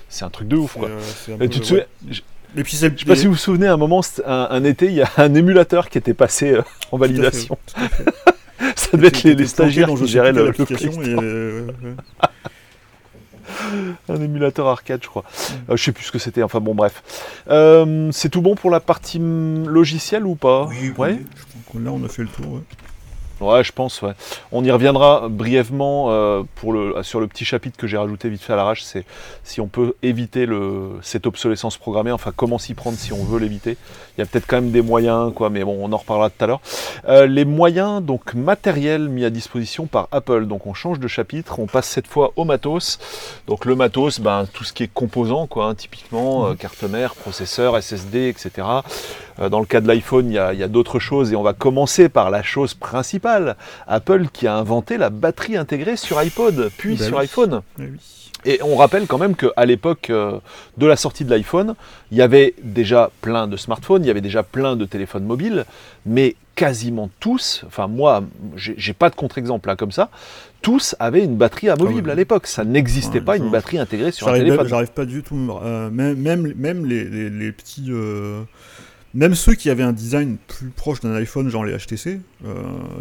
[0.08, 0.88] c'est un truc de ouf, quoi.
[1.40, 1.86] tu te souviens
[2.56, 5.10] je sais pas si vous vous souvenez, à un moment, un, été, il y a
[5.16, 6.62] un émulateur qui était passé euh,
[6.92, 7.58] en validation.
[8.76, 10.92] ça devait être les, stagiaires qui géraient l'application.
[10.98, 11.66] Euh,
[14.08, 15.22] un émulateur arcade, je crois.
[15.22, 15.72] Mm.
[15.72, 16.42] Euh, je sais plus ce que c'était.
[16.42, 17.02] Enfin bon, bref.
[18.12, 20.66] c'est tout bon pour la partie logicielle ou pas?
[20.66, 21.18] Oui, ouais.
[21.74, 22.52] Là, on a fait le tour.
[22.52, 22.60] Ouais,
[23.40, 24.02] je pense.
[24.02, 24.12] Ouais.
[24.52, 28.42] On y reviendra brièvement euh, pour le, sur le petit chapitre que j'ai rajouté vite
[28.42, 28.82] fait à l'arrache.
[28.82, 29.04] C'est
[29.42, 32.12] si on peut éviter le, cette obsolescence programmée.
[32.12, 33.76] Enfin, comment s'y prendre si on veut l'éviter.
[34.16, 35.50] Il y a peut-être quand même des moyens, quoi.
[35.50, 36.60] Mais bon, on en reparlera tout à l'heure.
[37.08, 40.46] Euh, les moyens donc matériels mis à disposition par Apple.
[40.46, 41.58] Donc, on change de chapitre.
[41.58, 42.98] On passe cette fois au matos.
[43.46, 45.66] Donc, le matos, ben tout ce qui est composant, quoi.
[45.66, 48.66] Hein, typiquement euh, carte mère, processeur, SSD, etc.
[49.38, 52.08] dans le cas de l'iPhone, il y a, a d'autres choses et on va commencer
[52.08, 57.04] par la chose principale Apple qui a inventé la batterie intégrée sur iPod, puis bah
[57.04, 57.60] sur iPhone.
[57.78, 57.84] Bah
[58.44, 60.38] Et on rappelle quand même qu'à l'époque euh,
[60.76, 61.74] de la sortie de l'iPhone,
[62.10, 65.64] il y avait déjà plein de smartphones, il y avait déjà plein de téléphones mobiles,
[66.06, 68.22] mais quasiment tous, enfin moi,
[68.56, 70.10] j'ai pas de contre-exemple là comme ça,
[70.62, 72.46] tous avaient une batterie amovible ah à l'époque.
[72.46, 74.66] Ça n'existait pas une batterie intégrée sur un téléphone.
[74.66, 76.16] J'arrive pas du tout, euh, même,
[76.56, 77.88] même, les, petits.
[77.90, 78.42] Euh,
[79.14, 82.54] même ceux qui avaient un design plus proche d'un iPhone, genre les HTC, euh,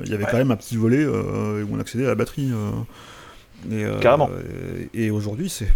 [0.06, 2.52] il y avait quand même un petit volet euh, où on accédait à la batterie.
[2.52, 2.72] Euh.
[3.72, 4.30] Et, Carrément.
[4.94, 5.70] Et aujourd'hui, c'est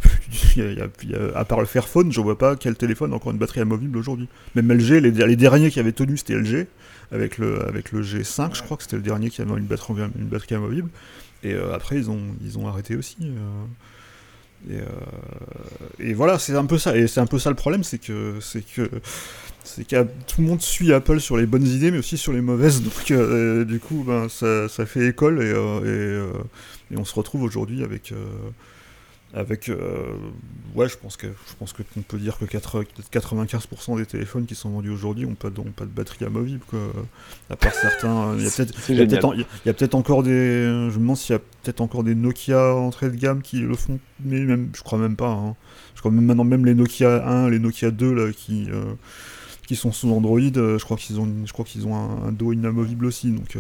[1.36, 4.28] à part le Fairphone, je vois pas quel téléphone a encore une batterie amovible aujourd'hui.
[4.56, 6.68] Même LG, les, les derniers qui avaient tenu, c'était LG
[7.14, 9.94] avec le avec le G5, je crois que c'était le dernier qui avait une batterie
[10.20, 10.90] une batterie amovible.
[11.44, 13.16] Et après, ils ont ils ont arrêté aussi.
[13.22, 14.84] Euh.
[16.00, 16.98] Et, et, voilà, c'est un peu ça.
[16.98, 18.90] Et c'est un peu ça le problème, c'est que c'est que
[19.68, 22.42] c'est que tout le monde suit Apple sur les bonnes idées, mais aussi sur les
[22.42, 22.82] mauvaises.
[22.82, 23.14] Donc,
[23.68, 28.14] du coup, ben, ça, ça, fait école et, et, et on se retrouve aujourd'hui avec
[29.34, 29.70] avec
[30.76, 34.56] ouais je pense que je pense que qu'on peut dire que 95% des téléphones qui
[34.56, 36.80] sont vendus aujourd'hui ont pas de, pas de batterie amovible quoi
[37.50, 39.36] à part certains il y a peut-être
[39.70, 43.10] a peut-être encore des je me demande s'il y a peut-être encore des Nokia entrée
[43.10, 45.56] de gamme qui le font mais même je crois même pas hein.
[45.96, 48.70] je crois même maintenant même les Nokia 1 les Nokia 2 là qui
[49.68, 53.06] qui sont sous Android je crois qu'ils ont je crois qu'ils ont un, dos inamovible
[53.06, 53.56] aussi donc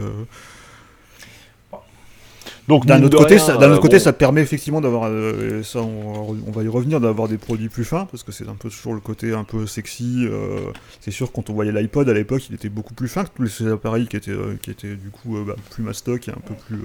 [2.68, 6.52] donc d'un autre côté, ça, d'un autre côté, ça permet effectivement d'avoir, euh, ça, on,
[6.52, 9.00] va y revenir, d'avoir des produits plus fins parce que c'est un peu toujours le
[9.00, 10.26] côté un peu sexy.
[10.26, 10.60] Euh,
[11.00, 13.48] c'est sûr quand on voyait l'iPod à l'époque, il était beaucoup plus fin que tous
[13.48, 16.56] ces appareils qui étaient, euh, qui étaient du coup bah, plus mastoc et un peu
[16.56, 16.82] plus,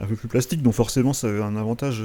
[0.00, 0.62] un peu plus plastique.
[0.62, 2.02] Donc forcément, ça avait un avantage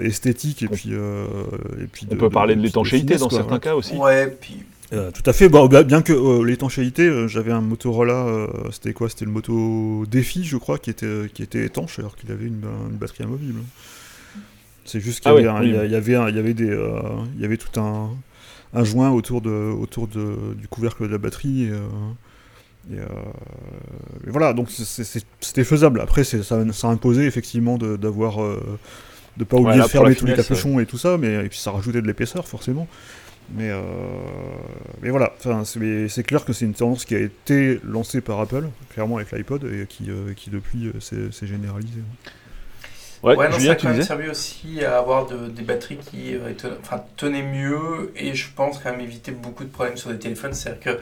[0.00, 2.06] esthétique et puis, et puis.
[2.12, 3.96] on peut parler de, l'étanchéité dans certains cas aussi.
[3.96, 5.48] Ouais, puis euh, tout à fait.
[5.48, 9.08] Bon, bah, bien que euh, l'étanchéité, euh, j'avais un Motorola, c'était quoi?
[9.08, 12.62] C'était le Moto Défi, je crois, qui était, qui était étanche alors qu'il avait une,
[12.92, 13.60] batterie amovible.
[14.84, 15.94] C'est juste qu'il y, y, avait, il y
[16.38, 16.74] avait des,
[17.36, 18.10] il y avait tout un,
[18.72, 21.68] un joint autour de, autour de, du couvercle de la batterie.
[22.90, 22.96] Et,
[24.26, 26.00] voilà, donc c'était faisable.
[26.00, 28.60] Après, ça, ça imposait effectivement d'avoir, de,
[29.36, 31.72] de, pas oublier de fermer tous les capuchons et tout ça, mais et puis ça
[31.72, 32.88] rajoutait de l'épaisseur forcément.
[33.50, 33.80] Mais, euh,
[35.00, 39.16] mais voilà, c'est clair que c'est une tendance qui a été lancée par Apple, clairement
[39.16, 42.02] avec l'iPod, et qui, euh, qui depuis euh, s'est généralisée.
[43.22, 46.36] Ouais, non, ça a quand même servi aussi à avoir des batteries qui
[46.80, 50.54] enfin, tenaient mieux et je pense quand même éviter beaucoup de problèmes sur des téléphones.
[50.54, 51.00] C'est-à-dire que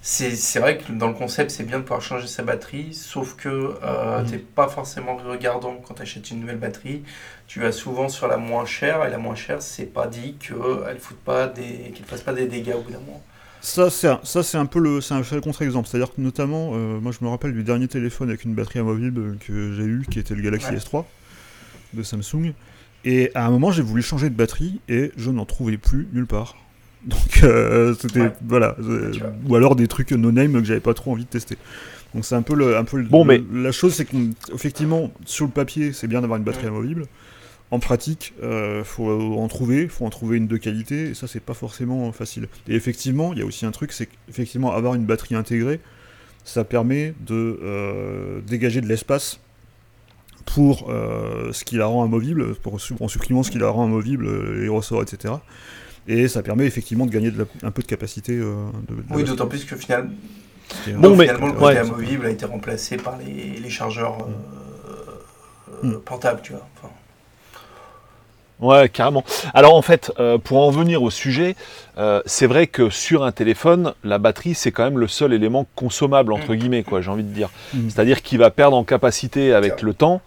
[0.00, 3.48] c'est vrai que dans le concept, c'est bien de pouvoir changer sa batterie, sauf que
[3.48, 4.26] mmh.
[4.26, 7.02] tu n'es pas forcément regardant quand tu achètes une nouvelle batterie
[7.48, 10.56] tu vas souvent sur la moins chère, et la moins chère, c'est pas dit qu'elle
[10.58, 13.22] ne pas des, qu'il fasse pas des dégâts au bout d'un moment.
[13.60, 15.88] Ça, c'est un, ça, c'est un peu le, c'est un, contre-exemple.
[15.88, 19.38] C'est-à-dire que notamment, euh, moi je me rappelle du dernier téléphone avec une batterie amovible
[19.38, 21.04] que j'ai eu, qui était le Galaxy S3
[21.94, 22.52] de Samsung.
[23.04, 26.26] Et à un moment, j'ai voulu changer de batterie et je n'en trouvais plus nulle
[26.26, 26.56] part.
[27.04, 29.12] Donc euh, c'était voilà, euh,
[29.48, 31.56] ou alors des trucs no name que j'avais pas trop envie de tester.
[32.14, 33.40] Donc c'est un peu le, un peu bon, mais...
[33.52, 37.04] la chose, c'est qu'effectivement sur le papier, c'est bien d'avoir une batterie amovible
[37.70, 41.40] en pratique, euh, faut en trouver, faut en trouver une de qualité, et ça c'est
[41.40, 42.48] pas forcément facile.
[42.66, 45.80] Et effectivement, il y a aussi un truc, c'est qu'effectivement avoir une batterie intégrée,
[46.44, 49.40] ça permet de euh, dégager de l'espace
[50.54, 54.60] pour euh, ce qui la rend amovible, pour, en supprimant ce qui la rend amovible,
[54.60, 55.34] les ressorts, etc.
[56.06, 57.30] Et ça permet effectivement de gagner
[57.62, 58.38] un peu de capacité.
[58.38, 58.54] De,
[59.10, 60.10] oui, d'autant plus que finalement,
[60.96, 64.26] bon, mais, finalement le côté amovible a été remplacé par les, chargeurs
[65.82, 65.96] mm.
[65.98, 66.66] portables, tu vois.
[66.78, 66.94] Enfin,
[68.60, 69.24] Ouais, carrément.
[69.54, 71.54] Alors en fait, euh, pour en venir au sujet,
[71.96, 75.66] euh, c'est vrai que sur un téléphone, la batterie c'est quand même le seul élément
[75.76, 76.56] consommable entre mm.
[76.56, 77.00] guillemets, quoi.
[77.00, 77.50] J'ai envie de dire.
[77.72, 77.88] Mm.
[77.88, 80.20] C'est-à-dire qu'il va perdre en capacité avec le temps.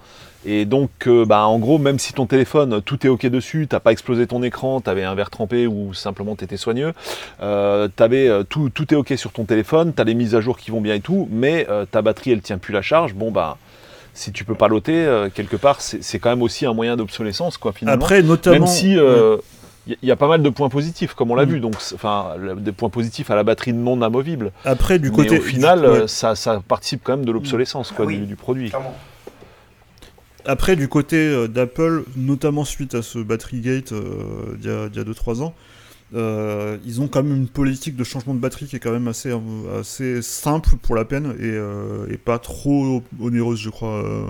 [0.43, 3.79] Et donc, euh, bah, en gros, même si ton téléphone, tout est ok dessus, t'as
[3.79, 6.93] pas explosé ton écran, t'avais un verre trempé ou simplement t'étais soigneux,
[7.39, 10.81] avais, tout, tout est ok sur ton téléphone, t'as les mises à jour qui vont
[10.81, 13.59] bien et tout, mais ta batterie elle tient plus la charge, bon bah
[14.13, 17.57] si tu peux pas loter, euh, quelque part, c'est quand même aussi un moyen d'obsolescence,
[17.57, 18.03] quoi, finalement.
[18.03, 18.65] Après, notamment.
[18.65, 18.91] Même si.
[18.91, 19.37] il euh,
[20.03, 21.49] y, a pas mal de points positifs, comme on l'a mm.
[21.49, 24.51] vu, donc enfin des points positifs à la batterie non amovible.
[24.65, 28.71] Après, du côté, au final, euh, ça, ça, participe quand même de l'obsolescence, du, produit.
[30.45, 35.53] Après, du côté d'Apple, notamment suite à ce battery gate il y a 2-3 ans,
[36.13, 39.07] euh, ils ont quand même une politique de changement de batterie qui est quand même
[39.07, 39.33] assez,
[39.79, 44.03] assez simple pour la peine et, euh, pas trop onéreuse, je crois.
[44.03, 44.25] Euh.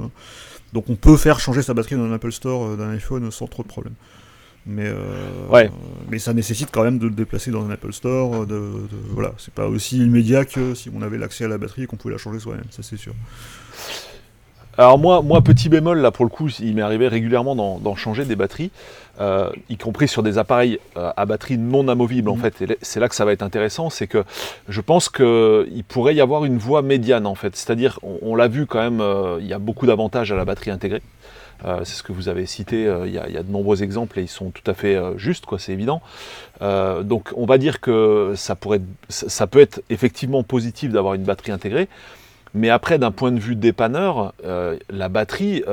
[0.73, 3.63] donc on peut faire changer sa batterie dans un Apple Store d'un iPhone sans trop
[3.63, 3.95] de problèmes.
[4.67, 4.93] Mais,
[5.49, 5.71] ouais.
[6.11, 8.45] mais ça nécessite quand même de le déplacer dans un Apple Store.
[8.45, 8.61] De,
[9.09, 11.95] voilà, c'est pas aussi immédiat que si on avait l'accès à la batterie et qu'on
[11.95, 13.15] pouvait la changer soi-même, ça c'est sûr.
[14.77, 18.23] Alors moi, moi, petit bémol, là pour le coup, il m'est arrivé régulièrement d'en changer
[18.23, 18.71] des batteries,
[19.19, 22.41] euh, y compris sur des appareils euh, à batterie non amovible en mmh.
[22.41, 22.61] fait.
[22.61, 24.23] Et c'est là que ça va être intéressant, c'est que
[24.69, 27.55] je pense qu'il pourrait y avoir une voie médiane en fait.
[27.55, 30.71] C'est-à-dire, on, l'a vu quand même, euh, il y a beaucoup d'avantages à la batterie
[30.71, 31.01] intégrée.
[31.83, 34.49] c'est ce que vous avez cité, il y, a de nombreux exemples et ils sont
[34.49, 36.01] tout à fait justes, quoi, c'est évident.
[36.61, 41.51] donc on va dire que ça, pourrait, ça peut être effectivement positif d'avoir une batterie
[41.51, 41.87] intégrée.
[42.53, 45.63] Mais après, d'un point de vue dépanneur, euh, la batterie,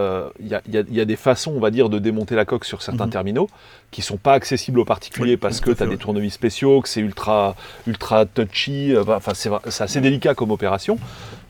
[0.40, 3.06] il y, y, a des façons, on va dire, de démonter la coque sur certains
[3.06, 3.10] Mhm.
[3.10, 3.48] terminaux
[3.90, 6.88] qui sont pas accessibles aux particuliers Oui, parce que tu as des tournevis spéciaux, que
[6.88, 7.56] c'est ultra,
[7.86, 10.98] ultra touchy, euh, enfin c'est assez délicat comme opération.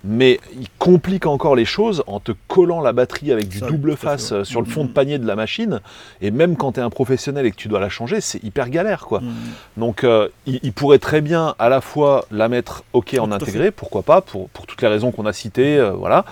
[0.05, 3.97] Mais il complique encore les choses en te collant la batterie avec du Ça, double
[3.97, 4.95] face euh, sur le fond de Mhm.
[4.95, 5.81] panier de la machine.
[6.21, 8.71] Et même quand tu es un professionnel et que tu dois la changer, c'est hyper
[8.71, 9.21] galère quoi.
[9.21, 9.35] Mm.
[9.77, 13.71] Donc euh, il, il pourrait très bien à la fois la mettre OK en intégré,
[13.73, 16.25] pourquoi pas, pour, pour toutes les raisons qu'on a citées, euh, voilà.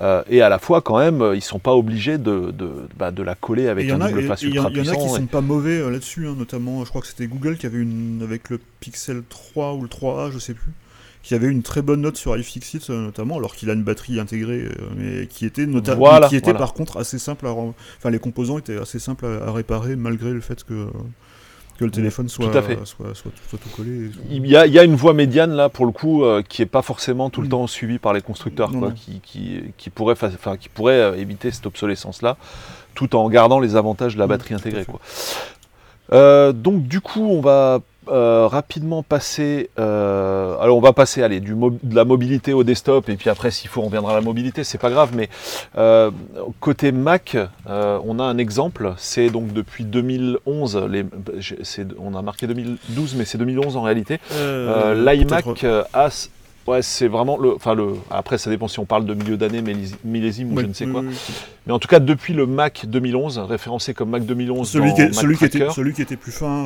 [0.00, 3.22] Euh, et à la fois quand même, ils sont pas obligés de, de, bah, de
[3.22, 5.16] la coller avec un a, double face ultra il y en a qui puissant.
[5.16, 8.20] et- sont pas mauvais là-dessus, hein, notamment, je crois que c'était Google qui avait une
[8.22, 10.72] avec le Pixel 3 ou le 3A, je sais plus,
[11.24, 14.20] qui avait une très bonne note sur iFixit euh, notamment, alors qu'il a une batterie
[14.20, 16.58] intégrée, euh, mais qui était nota- Voilà, qui était voilà.
[16.60, 20.30] par contre assez simple à, enfin les composants étaient assez simples à, à réparer malgré
[20.32, 20.86] le fait que
[21.76, 22.76] que le téléphone soit Tout à fait.
[22.84, 24.08] soit, soit, soit tout collé.
[24.30, 26.62] Il y, a, il y a une voie médiane là pour le coup euh, qui
[26.62, 27.50] est pas forcément tout le Mm.
[27.50, 28.94] temps suivie par les constructeurs Non, quoi, non.
[28.94, 32.36] Qui, qui, qui pourrait, enfin, qui pourrait éviter cette obsolescence là
[32.94, 35.00] tout en gardant les avantages de la Mm, batterie intégrée quoi.
[36.12, 41.40] Euh, donc du coup on va euh, rapidement passer euh, alors on va passer allez,
[41.40, 44.20] du de la mobilité au desktop et puis après s'il faut on reviendra à la
[44.20, 45.28] mobilité c'est pas grave mais
[45.78, 46.10] euh,
[46.60, 47.36] côté Mac
[47.68, 51.04] on a un exemple c'est donc depuis 2011 les,
[51.38, 54.18] j'ai- c'est- on a marqué 2012 mais c'est 2011 en réalité
[54.94, 56.08] L'iMac a.
[56.66, 57.54] Ouais, c'est vraiment le.
[57.54, 57.88] Enfin, le.
[58.10, 59.60] Après, ça dépend si on parle de milieu d'année,
[60.02, 61.02] millésime, ou Ouais, je ne sais quoi.
[61.66, 65.02] Mais en tout cas, depuis le Mac 2011, référencé comme Mac 2011 Celui, dans qui,
[65.02, 66.64] est- Mac celui, qui était, celui qui était plus fin.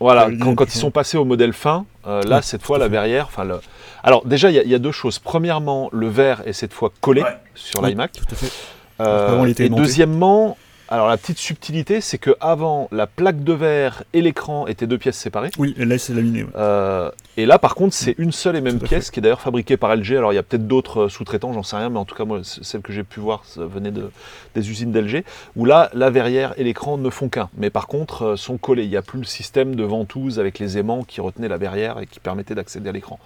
[0.00, 3.26] Voilà, quand, ils sont passés au modèle fin, euh, là, Ouais, cette fois, la verrière.
[3.28, 3.60] Enfin, le...
[4.02, 5.18] Alors, déjà, il y, a- il y a deux choses.
[5.18, 7.36] Premièrement, le verre est cette fois collé Ouais.
[7.54, 8.12] sur l'iMac.
[8.12, 8.52] Tout à fait.
[9.00, 10.56] Euh, et deuxièmement,
[10.88, 14.98] alors la petite subtilité, c'est que avant la plaque de verre et l'écran étaient deux
[14.98, 15.50] pièces séparées.
[15.58, 16.44] Oui, et là c'est laminé.
[16.44, 16.50] ouais.
[16.56, 19.76] Euh, et là, par contre, c'est une seule et même pièce qui est d'ailleurs fabriquée
[19.76, 20.12] par LG.
[20.16, 22.24] Alors, il y a peut-être d'autres euh, sous-traitants, j'en sais rien, mais en tout cas,
[22.24, 24.10] moi, celle que j'ai pu voir ça venait de,
[24.54, 25.22] des usines d'LG,
[25.54, 27.50] où là, la verrière et l'écran ne font qu'un.
[27.58, 28.84] Mais par contre, euh, sont collés.
[28.84, 31.98] Il n'y a plus le système de ventouse avec les aimants qui retenaient la verrière
[32.00, 33.18] et qui permettaient d'accéder à l'écran.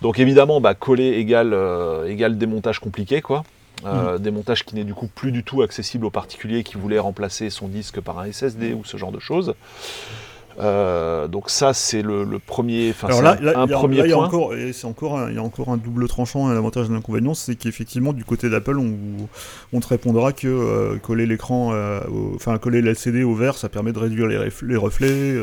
[0.00, 3.44] Donc, évidemment, bah, coller égale, euh, égale démontage compliqué, quoi.
[3.84, 7.50] Euh, Démontage qui n'est du coup plus du tout accessible aux particuliers qui voulaient remplacer
[7.50, 9.54] son disque par un SSD ou ce genre de choses.
[10.58, 13.76] Euh, donc ça c'est le, le premier, Alors là, un, là, un il y a-
[13.76, 14.24] premier là, il y a point.
[14.26, 16.92] encore, et c'est encore, un- il y a encore un double tranchant, un avantage et
[16.92, 21.74] un inconvénient, c'est qu'effectivement du côté d'Apple, on, te répondra que euh, coller l'écran,
[22.34, 25.36] enfin coller l'LCD au verre, ça permet de réduire les, ref- les reflets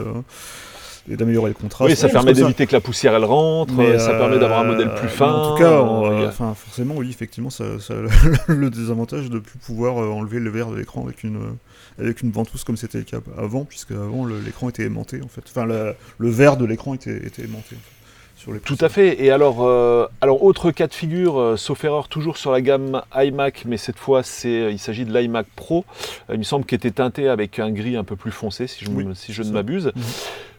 [1.11, 1.89] et d'améliorer le contraste.
[1.89, 4.71] Oui, ça permet d'éviter que la poussière elle rentre, Mais, ça permet d'avoir un euh,
[4.71, 5.31] modèle plus fin.
[5.33, 7.95] En tout cas, euh, euh, enfin, forcément, oui, effectivement, ça, ça-
[8.47, 12.21] le désavantage de plus pouvoir euh, enlever le verre de l'écran avec une, euh, avec
[12.21, 15.41] une ventouse comme c'était le cas avant, puisque avant l'écran était aimanté en fait.
[15.47, 19.23] Enfin, la- le verre de l'écran était, était aimanté en fait, Tout à fait.
[19.23, 23.01] Et alors, euh, alors autre cas de figure, euh, sauf erreur, toujours sur la gamme
[23.15, 25.85] iMac, mais cette fois, c'est, il s'agit de l'iMac Pro.
[26.29, 28.83] Euh, il me semble qu'il était teinté avec un gris un peu plus foncé, si
[28.85, 29.91] je, me- Oui, si je c'est ne m'abuse.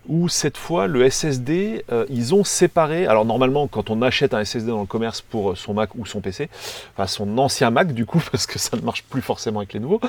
[0.07, 3.07] Où cette fois, le SSD, euh, ils ont séparé.
[3.07, 6.21] Alors normalement, quand on achète un SSD dans le commerce pour son Mac ou son
[6.21, 6.51] PC,
[6.95, 9.81] enfin son ancien Mac du coup, parce que ça ne marche plus forcément avec les
[9.81, 10.01] nouveaux,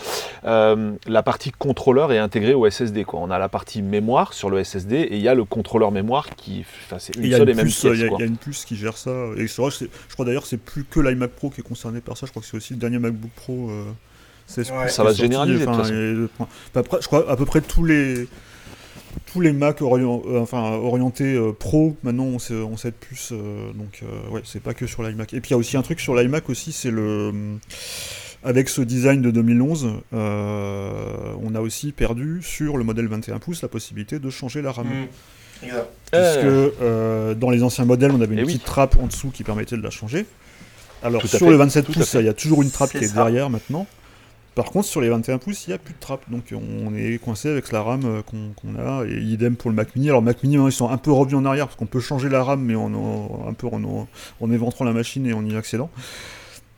[0.46, 3.06] euh, la partie contrôleur est intégrée au SSD.
[3.06, 3.20] Quoi.
[3.22, 6.28] On a la partie mémoire sur le SSD et il y a le contrôleur mémoire
[6.36, 7.94] qui, enfin, c'est Et une Il y, a seule et une même puce, pièce.
[7.94, 9.12] il y a- y une puce qui gère ça.
[9.38, 12.02] Et c'est vrai, je crois d'ailleurs que c'est plus que l'iMac Pro qui est concerné
[12.02, 12.26] par ça.
[12.26, 13.70] Je crois que c'est aussi le dernier MacBook Pro.
[13.70, 13.86] euh,
[14.48, 14.84] 16 Ouais.
[14.84, 15.94] pouces Ça va se généraliser, de toute enfin, façon.
[15.96, 18.28] et le- enfin, après, je crois à peu près tous les
[19.36, 23.34] tous les Mac orient- euh, enfin, orientés euh, pro maintenant ont cette puce.
[23.34, 25.34] euh, donc euh, ouais, c'est pas que sur l'iMac.
[25.34, 27.34] Et puis il y a aussi un truc sur l'iMac aussi, c'est le
[28.46, 33.62] avec ce design de 2011, euh, on a aussi perdu sur le modèle 21 pouces
[33.62, 34.88] la possibilité de changer la RAM.
[34.88, 35.66] Mm.
[35.66, 35.88] Exact.
[36.12, 38.54] Puisque Euh, euh, dans les anciens modèles, on avait une Eh oui.
[38.54, 40.26] petite trappe en dessous qui permettait de la changer.
[41.04, 42.92] Alors Tout sur fait, le 27 tout à pouces, il y a toujours une trappe
[42.92, 43.16] qui est ça.
[43.16, 43.86] derrière maintenant.
[44.56, 46.30] Par contre, sur les 21 pouces, il n'y a plus de trappe.
[46.32, 49.06] Donc on est coincé avec la RAM euh, qu'on a.
[49.06, 50.10] Et idem pour le Mac Mini.
[50.10, 52.30] Alors Mac Mini, maintenant, ils sont un peu revenus en arrière parce qu'on peut changer
[52.30, 55.90] la RAM, mais en, en- éventrant la machine et en y accédant.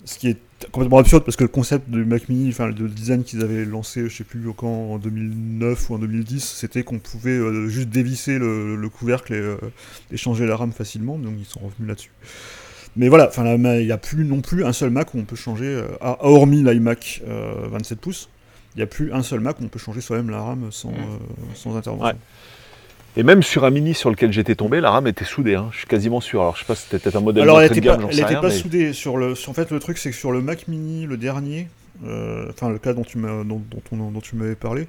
[0.05, 0.37] Ce qui est
[0.71, 4.07] complètement absurde parce que le concept du Mac Mini, enfin le design qu'ils avaient lancé,
[4.09, 8.39] je sais plus quand, en 2009 ou en 2010, c'était qu'on pouvait euh, juste dévisser
[8.39, 9.57] le, le couvercle et, euh,
[10.11, 12.11] et changer la RAM facilement, donc ils sont revenus là-dessus.
[12.97, 15.65] Mais voilà, il n'y a plus non plus un seul Mac où on peut changer,
[15.67, 18.29] euh, ah, hormis l'iMac euh, 27 pouces,
[18.75, 20.89] il n'y a plus un seul Mac où on peut changer soi-même la RAM sans,
[20.89, 20.93] euh,
[21.53, 22.07] sans intervention.
[22.07, 22.15] Ouais.
[23.15, 25.69] Et même sur un mini sur lequel j'étais tombé, la RAM était soudée, hein.
[25.71, 26.41] je suis quasiment sûr.
[26.41, 28.41] Alors je sais pas si c'était peut-être un modèle Alors elle n'était pas, elle rien.
[28.41, 29.33] mais- soudée sur le.
[29.35, 31.67] sur- en fait, le truc c'est que sur le Mac Mini, le dernier,
[32.05, 34.87] euh, enfin le cas dont tu m'as dont, dont on- dont tu m'avais parlé,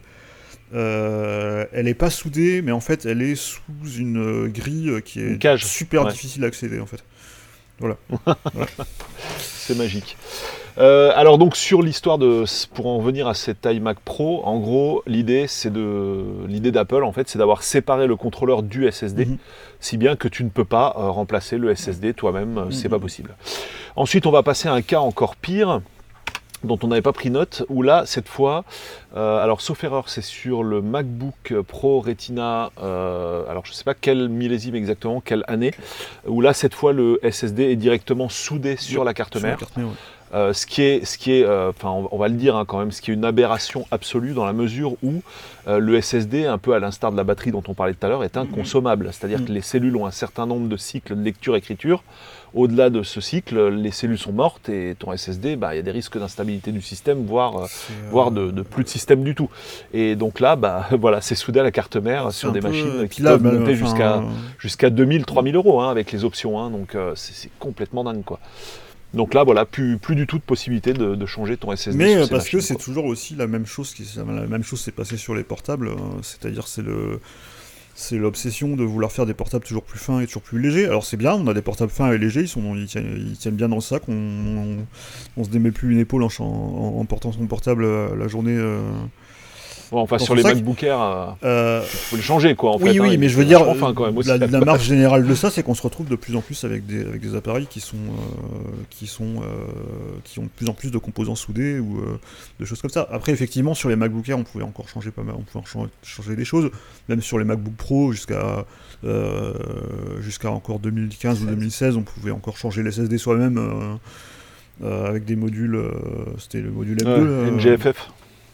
[0.74, 3.60] euh, elle n'est pas soudée, mais en fait elle est sous
[3.98, 6.12] une euh, grille euh, qui est Une cage, super ouais.
[6.12, 7.02] difficile à accéder en fait.
[7.80, 7.96] Voilà.
[9.38, 10.16] c'est magique.
[10.78, 15.02] Euh, alors donc sur l'histoire de, pour en revenir à cette iMac Pro, en gros
[15.06, 19.38] l'idée c'est de, l'idée d'Apple en fait c'est d'avoir séparé le contrôleur du SSD, Mhm.
[19.80, 22.90] si bien que tu ne peux pas euh, remplacer le SSD toi-même, euh, c'est Mhm.
[22.92, 23.34] pas possible.
[23.96, 25.80] Ensuite on va passer à un cas encore pire
[26.64, 28.64] dont on n'avait pas pris note, où là, cette fois,
[29.16, 33.84] euh, alors sauf erreur, c'est sur le MacBook Pro Retina, euh, alors je ne sais
[33.84, 35.72] pas quel millésime exactement, quelle année,
[36.26, 39.58] où là, cette fois, le SSD est directement soudé sur la carte Sur la mère.
[39.58, 39.92] carte mère, ouais.
[40.34, 42.78] Euh, ce qui est, ce qui est, enfin, on, on va le dire hein, quand
[42.78, 45.22] même, ce qui est une aberration absolue dans la mesure où
[45.66, 48.24] le SSD, un peu à l'instar de la batterie dont on parlait tout à l'heure,
[48.24, 49.08] est inconsommable.
[49.12, 49.46] C'est-à-dire Mhm.
[49.46, 52.02] que les cellules ont un certain nombre de cycles de lecture-écriture.
[52.54, 55.82] Au-delà de ce cycle, les cellules sont mortes et ton SSD, bah, il y a
[55.82, 59.34] des risques d'instabilité du système, voire, euh, euh, voire de, de plus de système du
[59.34, 59.50] tout.
[59.92, 63.22] Et donc là, bah, voilà, c'est soudé à la carte mère sur des machines qui
[63.22, 64.22] peuvent monter jusqu'à
[64.58, 66.58] jusqu'à 2000, 3000 euros hein, avec les options.
[66.58, 68.40] hein, donc euh, c'est complètement dingue quoi.
[69.14, 71.96] Donc là, voilà, plus, plus du tout de possibilité de, de changer ton SSD.
[71.96, 74.62] Mais sur euh, ces parce que c'est toujours aussi la même chose qui la même
[74.62, 77.18] chose s'est passée sur les portables, euh, c'est-à-dire c'est le
[77.98, 80.86] c'est l'obsession de vouloir faire des portables toujours plus fins et toujours plus légers.
[80.86, 83.68] Alors c'est bien, on a des portables fins et légers, ils, sont, ils, tiennent, bien
[83.68, 84.78] dans le sac, on,
[85.36, 88.56] on, se démet plus une épaule en portant son portable euh, la journée.
[88.56, 88.80] euh.
[89.92, 90.42] Enfin, sur les.
[90.42, 92.72] MacBook Air, euh, Euh, faut le changer quoi.
[92.72, 94.28] En oui, fait, oui, hein, mais il je veux dire, vachement fin, quand même aussi.
[94.28, 96.86] la, la marge générale de ça, c'est qu'on se retrouve de plus en plus avec
[96.86, 99.46] des, avec des appareils qui sont, euh, qui sont, euh,
[100.24, 102.00] qui ont de plus en plus de composants soudés ou
[102.60, 103.08] de choses comme ça.
[103.10, 105.64] Après, effectivement, sur les MacBook Air, on pouvait encore changer pas mal, on pouvait
[106.02, 106.70] changer des choses,
[107.08, 108.64] même sur les MacBook Pro jusqu'à,
[110.20, 113.98] jusqu'à encore 2015 ou 2016, on pouvait encore changer les SSD soi-même.
[114.84, 115.80] avec des modules,
[116.38, 117.06] c'était le module M2.
[117.06, 117.92] Ouais, euh,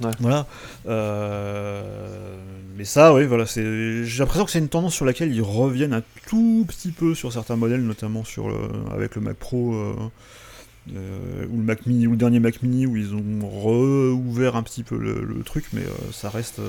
[0.01, 0.47] Voilà.
[0.87, 2.37] Euh,
[2.77, 4.05] mais ça, oui, voilà, c'est.
[4.05, 7.33] J'ai l'impression que c'est une tendance sur laquelle ils reviennent un tout petit peu sur
[7.33, 8.53] certains modèles, notamment sur
[8.93, 9.95] avec le Mac Pro euh,
[10.95, 14.83] euh, ou le Mac Mini ou dernier Mac Mini où ils ont rouvert un petit
[14.83, 15.83] peu le, truc, mais
[16.13, 16.61] ça reste,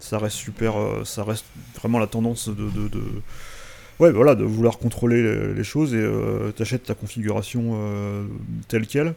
[0.00, 0.74] ça reste super,
[1.04, 1.46] ça reste
[1.80, 2.68] vraiment la tendance de,
[4.00, 6.04] ouais, voilà, de vouloir contrôler les, choses et
[6.56, 7.78] t'achètes ta configuration
[8.68, 9.14] telle quelle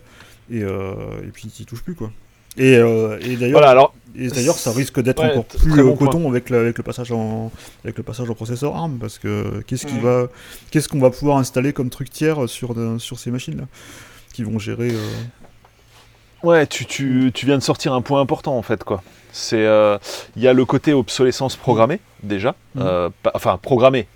[0.52, 2.12] et, et puis t'y touches plus quoi.
[2.58, 3.94] Et, euh, et d'ailleurs, Voilà, alors,
[4.58, 7.52] ça risque d'être Ouais, encore plus bon euh, coton avec, le- avec le passage en
[7.84, 10.02] avec le passage en processeur ARM parce que qu'est-ce qui Mhm.
[10.02, 10.28] va
[10.88, 13.66] qu'on va pouvoir installer comme truc tiers sur de- sur ces machines là
[14.34, 18.62] qui vont gérer euh, ouais, tu, tu, tu viens de sortir un point important en
[18.62, 19.04] fait, quoi.
[19.34, 19.98] C'est, euh,
[20.38, 24.08] il y a le côté obsolescence programmée déjà, euh, pas- enfin programmée.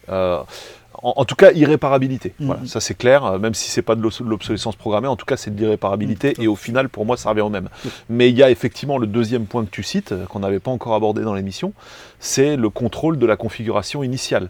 [1.01, 2.33] En, en tout cas, irréparabilité.
[2.39, 5.15] Voilà, ça c'est clair, euh, même si c'est pas de l'obs- de l'obsolescence programmée, en
[5.15, 6.43] tout cas c'est de l'irréparabilité, Mhm.
[6.43, 7.69] et au final, pour moi, ça revient au même.
[8.09, 10.71] Mais il y a effectivement le deuxième point que tu cites, euh, qu'on n'avait pas
[10.71, 11.73] encore abordé dans l'émission,
[12.19, 14.49] c'est le contrôle de la configuration initiale.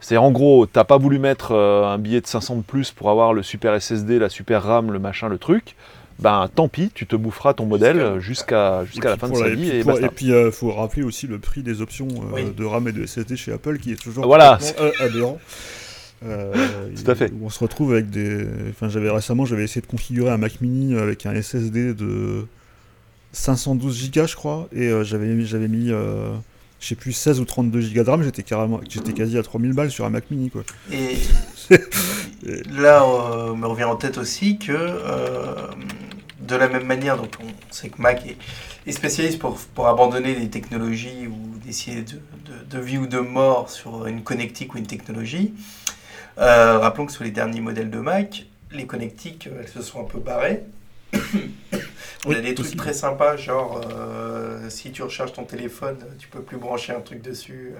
[0.00, 3.10] C'est-à-dire, en gros, t'as pas voulu mettre euh, un billet de 500 de plus pour
[3.10, 5.76] avoir le super SSD, la super RAM, le machin, le truc.
[6.18, 9.54] Ben, tant pis, tu te boufferas ton modèle jusqu'à la puis fin de sa la-
[9.54, 10.06] vie puis et basta.
[10.06, 12.44] Et puis, il faut rappeler aussi le prix des options euh, Oui.
[12.56, 14.58] de RAM et de SSD chez Apple qui est toujours Voilà.
[14.80, 15.38] euh, aberrant.
[16.24, 16.52] Euh,
[17.02, 17.32] Tout à fait.
[17.32, 18.46] Où on se retrouve avec des.
[18.70, 22.46] Enfin, j'avais récemment, j'avais essayé de configurer un Mac Mini avec un SSD de
[23.32, 26.30] 512 Go, je crois, et euh, j'avais mis, j'avais mis, euh,
[26.82, 28.22] je sais plus, 16 ou 32 Go de RAM.
[28.22, 30.64] J'étais carrément, j'étais quasi à 3000 balles sur un Mac Mini, quoi.
[30.90, 31.16] Et
[32.70, 35.68] là, euh, me revient en tête aussi que, euh,
[36.40, 38.36] de la même manière, donc on sait que Mac est,
[38.86, 43.20] est spécialiste pour, pour abandonner des technologies ou d'essayer de, de, de vie ou de
[43.20, 45.54] mort sur une connectique ou une technologie.
[46.38, 50.00] Euh, rappelons que sur les derniers modèles de Mac, les connectiques, euh, elles se sont
[50.00, 50.64] un peu barrées.
[52.24, 56.28] On Oui, a des trucs très sympas, genre euh, si tu recharges ton téléphone, tu
[56.28, 57.74] peux plus brancher un truc dessus.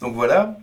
[0.00, 0.58] Donc voilà.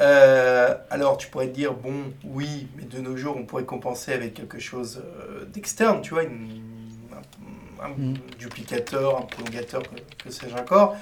[0.00, 4.12] Euh, alors tu pourrais te dire, bon, oui, mais de nos jours, on pourrait compenser
[4.12, 6.62] avec quelque chose euh, d'externe, tu vois, une-
[7.82, 8.14] un, un Mhm.
[8.38, 10.96] duplicateur, un prolongateur, que, que sais-je encore.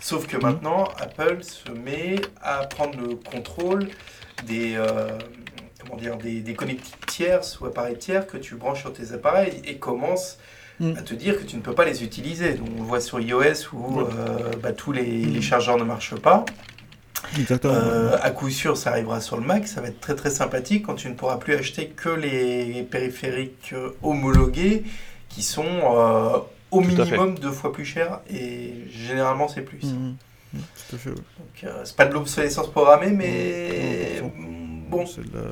[0.00, 0.42] Sauf que Mhm.
[0.42, 3.88] maintenant, Apple se met à prendre le contrôle
[4.46, 5.18] des, euh,
[5.80, 9.62] comment dire, des, des connectiques tierces ou appareils tiers que tu branches sur tes appareils
[9.64, 10.38] et commence
[10.80, 10.96] Mhm.
[10.98, 12.54] à te dire que tu ne peux pas les utiliser.
[12.54, 14.06] Donc on le voit sur iOS où euh,
[14.62, 16.44] bah, tous les, les chargeurs ne marchent pas.
[17.38, 17.74] Exactement.
[17.74, 19.66] Euh, à coup sûr, ça arrivera sur le Mac.
[19.68, 23.70] Ça va être très très sympathique quand tu ne pourras plus acheter que les périphériques
[23.74, 24.82] euh, homologués
[25.28, 26.38] qui sont euh,
[26.70, 29.80] au Tout minimum deux fois plus chers et généralement c'est plus.
[29.80, 31.14] Tout à fait, ouais.
[31.16, 34.20] Donc euh, c'est pas de l'obsolescence programmée, mais
[34.90, 35.06] bon.
[35.06, 35.50] C'est de la-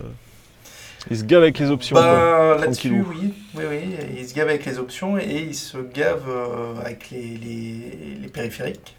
[1.08, 1.94] Il se gave avec les options.
[1.94, 6.24] Bah, là-dessus, oui, oui, oui, il se gave avec les options et il se gave
[6.28, 8.96] euh, avec les, les, les périphériques.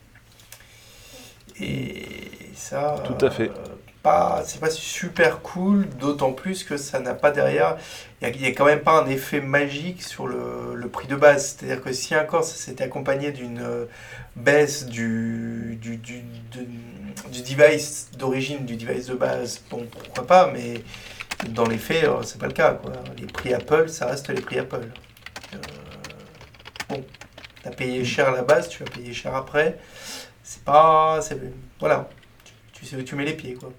[1.60, 2.08] Et
[2.56, 3.04] ça.
[3.06, 3.50] Tout à fait.
[3.50, 3.54] euh,
[4.02, 7.78] pas, c'est pas super cool, d'autant plus que ça n'a pas derrière,
[8.22, 11.56] il n'y a, quand même pas un effet magique sur le, le prix de base.
[11.60, 13.86] C'est-à-dire que si encore ça s'était accompagné d'une euh,
[14.36, 16.24] baisse du, du, du,
[17.32, 20.82] du device d'origine, du device de base, bon, pourquoi pas, mais
[21.50, 22.74] dans les faits, euh, c'est pas le cas.
[22.74, 22.94] Quoi.
[23.18, 24.88] Les prix Apple, ça reste les prix Apple.
[25.54, 25.58] Euh,
[26.90, 27.04] bon,
[27.62, 29.80] tu as payé cher à la base, tu vas payer cher après.
[30.44, 31.20] C'est pas.
[31.80, 32.10] Voilà.
[32.44, 33.72] Tu, tu sais où tu mets les pieds, quoi.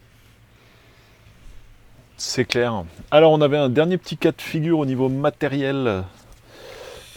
[2.17, 2.85] C'est clair.
[3.11, 6.05] Alors, on avait un dernier petit cas de figure au niveau matériel.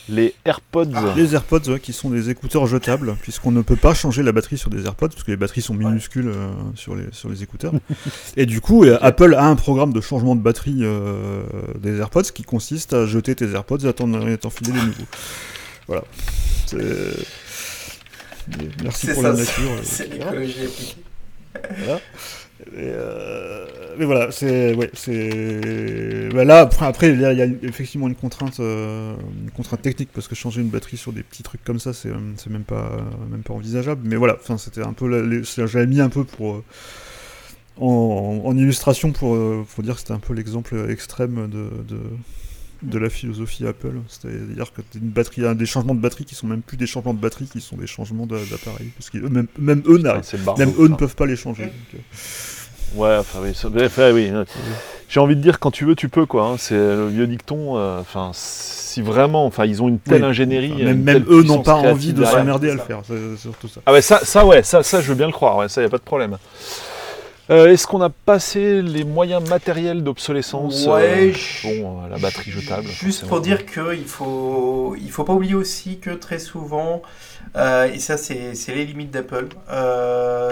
[0.08, 0.92] Les AirPods.
[0.94, 1.14] Ah.
[1.16, 4.70] Les AirPods, qui sont des écouteurs jetables, puisqu'on ne peut pas changer la batterie sur
[4.70, 7.74] des AirPods, parce que les batteries sont minuscules euh, sur, les, sur les écouteurs.
[8.38, 11.44] et du coup, euh, Apple a un programme de changement de batterie euh,
[11.80, 15.08] des AirPods qui consiste à jeter tes AirPods et à t'enfiler des nouveaux.
[15.88, 16.04] Voilà.
[18.84, 19.72] Merci pour la nature.
[19.84, 20.96] C'est l'écologie
[21.78, 22.00] Voilà.
[22.74, 23.66] Euh,
[23.98, 29.16] mais voilà, c'est ouais, c'est bah là après il y, a effectivement une contrainte, euh,
[29.44, 32.10] une contrainte technique parce que changer une batterie sur des petits trucs comme ça, c'est
[32.38, 32.98] c'est même pas
[33.30, 34.02] même pas envisageable.
[34.04, 36.64] Mais voilà, enfin c'était un peu, j'avais mis un peu pour euh,
[37.78, 42.00] en, en, illustration pour pour dire que c'était un peu l'exemple extrême de, de
[42.86, 43.94] de la philosophie Apple.
[44.08, 47.20] C'est-à-dire que une batterie, des changements de batterie qui sont même plus des changements de
[47.20, 48.92] batterie, qui sont des changements d'appareil.
[48.98, 50.02] Parce que même, même eux,
[50.58, 51.64] même eux ne peuvent pas les changer.
[51.64, 51.98] Euh.
[52.96, 53.54] Ouais, enfin oui,
[54.14, 54.32] oui.
[55.08, 56.48] J'ai envie de dire quand tu veux, tu peux quoi.
[56.48, 56.56] Hein.
[56.58, 57.78] C'est le vieux dicton.
[57.78, 62.14] Euh, enfin, si vraiment, enfin, ils ont une telle ingénierie, même, eux n'ont pas envie
[62.14, 63.02] de s'emmerder à le faire.
[63.06, 63.82] C'est surtout ça.
[63.86, 65.58] Ah ouais, ça, ça ouais, ça, ça, je veux bien le croire.
[65.58, 66.38] Ouais, ça, y a pas de problème.
[67.52, 71.32] Euh, est-ce qu'on a passé les moyens matériels d'obsolescence Ouais.
[71.32, 72.88] Euh, bon, euh, la batterie jetable.
[72.88, 77.04] Juste pour dire qu'il faut, il faut pas oublier aussi que très souvent,
[77.56, 79.50] et ça c'est les limites d'Apple,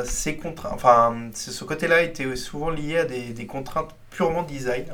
[0.06, 4.86] ces contraintes, enfin, ce côté-là était souvent lié à des, des contraintes purement design.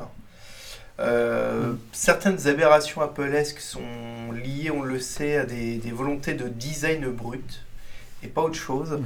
[0.98, 1.76] Mm.
[1.92, 3.80] Certaines aberrations Apple-esques sont
[4.32, 7.62] liées, on le sait, à des, des volontés de design brut
[8.22, 8.98] et pas autre chose.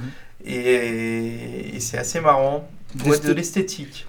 [0.45, 4.05] Et, et c'est assez marrant de l'esthétique.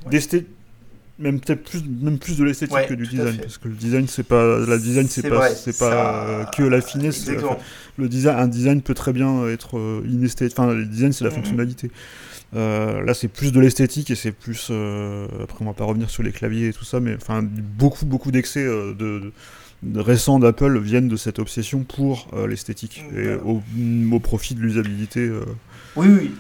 [1.19, 4.23] Même peut-être plus, même plus de l'esthétique que du design, parce que le design c'est
[4.23, 7.27] pas, la design c'est pas, c'est pas que la finesse.
[7.97, 10.59] le design, un design peut très bien être euh, inesthétique.
[10.59, 11.37] Enfin, le design c'est la mhm.
[11.37, 11.91] fonctionnalité.
[12.55, 14.69] Euh, là, c'est plus de l'esthétique et c'est plus.
[14.71, 18.05] Euh, après, on va pas revenir sur les claviers et tout ça, mais enfin, beaucoup,
[18.05, 19.33] beaucoup d'excès de,
[19.95, 23.63] récents d'Apple viennent de cette obsession pour l'esthétique et au,
[24.13, 25.31] au, profit de l'usabilité.
[25.97, 26.31] Oui, oui.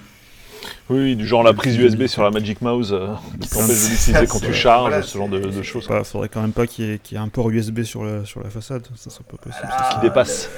[0.89, 3.09] Oui, du genre la prise USB sur la Magic Mouse euh,
[3.41, 5.89] qui t'empêche de l'utiliser quand tu charges, ce genre de, choses.
[5.91, 8.51] Il faudrait quand même pas qu'il y, ait un port USB sur la, sur la
[8.51, 9.69] façade, ça serait pas possible.
[9.69, 10.49] Ah, qui dépasse.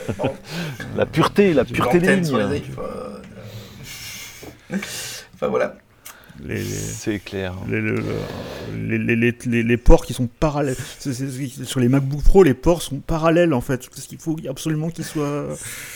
[0.97, 2.37] la pureté, la pureté des lignes.
[5.35, 5.77] Enfin voilà.
[6.47, 7.55] C'est clair.
[7.69, 10.77] Les, les, les, ports qui sont parallèles.
[10.99, 13.89] sur les MacBook Pro, les ports sont parallèles en fait.
[13.89, 15.47] Parce qu'il faut absolument qu'ils soient.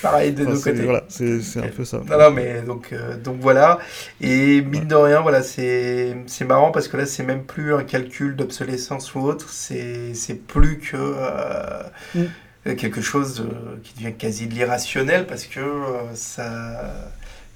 [0.03, 0.83] Pareil de nos côtés.
[0.83, 2.03] Voilà, c'est un peu ça.
[2.09, 3.79] Non, non, mais donc, euh, donc voilà.
[4.21, 6.15] Et mine de rien, voilà, c'est
[6.47, 9.49] marrant parce que là, c'est même plus un calcul d'obsolescence ou autre.
[9.51, 10.97] C'est plus que.
[10.97, 11.83] Euh,
[12.15, 12.75] mm.
[12.77, 13.45] quelque chose
[13.83, 17.13] qui devient quasi de l'irrationnel parce que euh, ça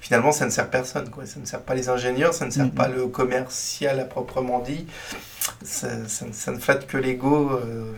[0.07, 1.09] finalement, ça ne sert personne.
[1.09, 1.25] Quoi.
[1.25, 4.87] Ça ne sert pas les ingénieurs, ça ne sert pas le commercial à proprement dit.
[5.63, 7.91] Ça, ne flatte que l'ego euh,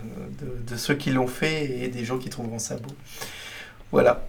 [0.66, 2.90] de, ceux qui l'ont fait et des gens qui trouveront ça beau.
[3.92, 4.26] Voilà.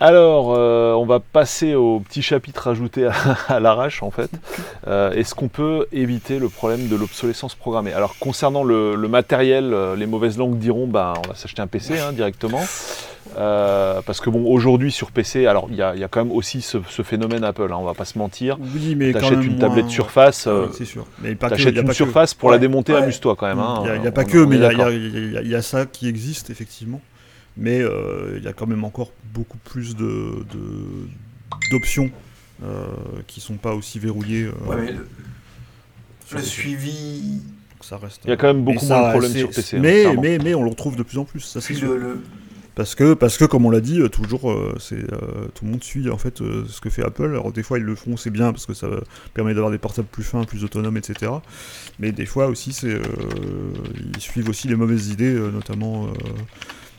[0.00, 3.08] Alors, euh, on va passer au petit chapitre ajouté
[3.48, 4.30] à, l'arrache, en fait.
[4.88, 7.92] Euh, est-ce qu'on peut éviter le problème de l'obsolescence programmée?
[7.92, 12.12] Alors, concernant le, matériel, les mauvaises langues diront, bah, on va s'acheter un PC hein,
[12.12, 12.62] directement.
[13.38, 16.78] Euh, parce que bon, aujourd'hui sur PC, alors il y, a quand même aussi ce,
[17.02, 18.58] phénomène Apple, hein, on va pas se mentir.
[18.74, 21.06] Oui, mais t'achètes une tablette Surface, euh, c'est sûr.
[21.22, 23.58] Mais t'achètes une Surface pour la démonter, amuse-toi quand même.
[23.58, 23.82] Hein.
[23.94, 27.00] il n'y a, pas que, mais il y, a ça qui existe effectivement.
[27.56, 30.44] Mais euh, il y a quand même encore beaucoup plus de
[31.70, 32.10] d'options
[33.26, 34.50] qui sont pas aussi verrouillées.
[36.32, 37.40] le, suivi
[37.80, 38.20] ça reste.
[38.24, 39.76] Il y a quand même beaucoup moins de problèmes sur PC.
[39.76, 41.94] Hein, mais, mais, mais on le retrouve de plus en plus, ça c'est sûr.
[41.94, 42.20] Le,
[42.80, 45.72] parce que, parce que comme on l'a dit, euh, toujours, euh, c'est euh, tout le
[45.72, 47.26] monde suit en fait ce que fait Apple.
[47.26, 48.88] Alors des fois ils le font, c'est bien parce que ça
[49.34, 51.32] permet d'avoir des portables plus fins, plus autonomes, etc.
[51.98, 52.98] Mais des fois aussi, c'est
[54.14, 56.06] ils suivent aussi les mauvaises idées, notamment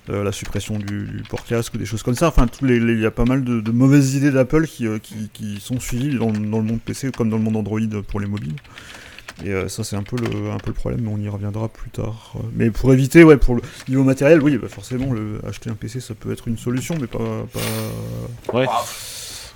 [0.07, 2.27] la suppression du, port casque ou des choses comme ça.
[2.27, 4.87] Enfin, il y a pas mal de, mauvaises idées d'Apple qui,
[5.33, 8.27] qui, sont suivies dans, dans, le monde PC comme dans le monde Android pour les
[8.27, 8.55] mobiles.
[9.43, 11.67] Et euh, ça, c'est un, peu le, un peu le problème, mais on y reviendra
[11.67, 12.33] plus tard.
[12.53, 15.99] Mais pour éviter, ouais, pour le niveau matériel, oui, bah forcément, le, acheter un PC,
[15.99, 17.45] ça peut être une solution, mais pas.
[17.53, 18.57] pas...
[18.57, 18.67] Ouais.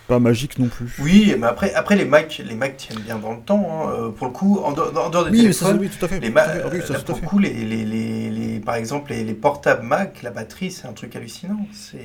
[0.08, 0.94] Pas magique non plus.
[1.00, 3.68] Oui, mais après, après les Mac, les Mac tiennent bien dans le temps.
[3.88, 3.90] hein.
[3.92, 6.06] Euh, Pour le coup, en, dehors- en dehors des Oui, mais ça, téléphones, oui, tout
[6.06, 6.20] à fait.
[6.20, 6.62] les tout ma- à fait.
[6.64, 9.34] Ah oui, ça, à pour le coup, les, les, les, les- par exemple, les, les
[9.34, 11.68] portables Mac, la batterie, c'est un truc hallucinant.
[11.74, 11.98] C'est,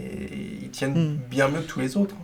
[0.62, 1.16] ils tiennent Hmm.
[1.30, 2.14] bien mieux que tous les autres.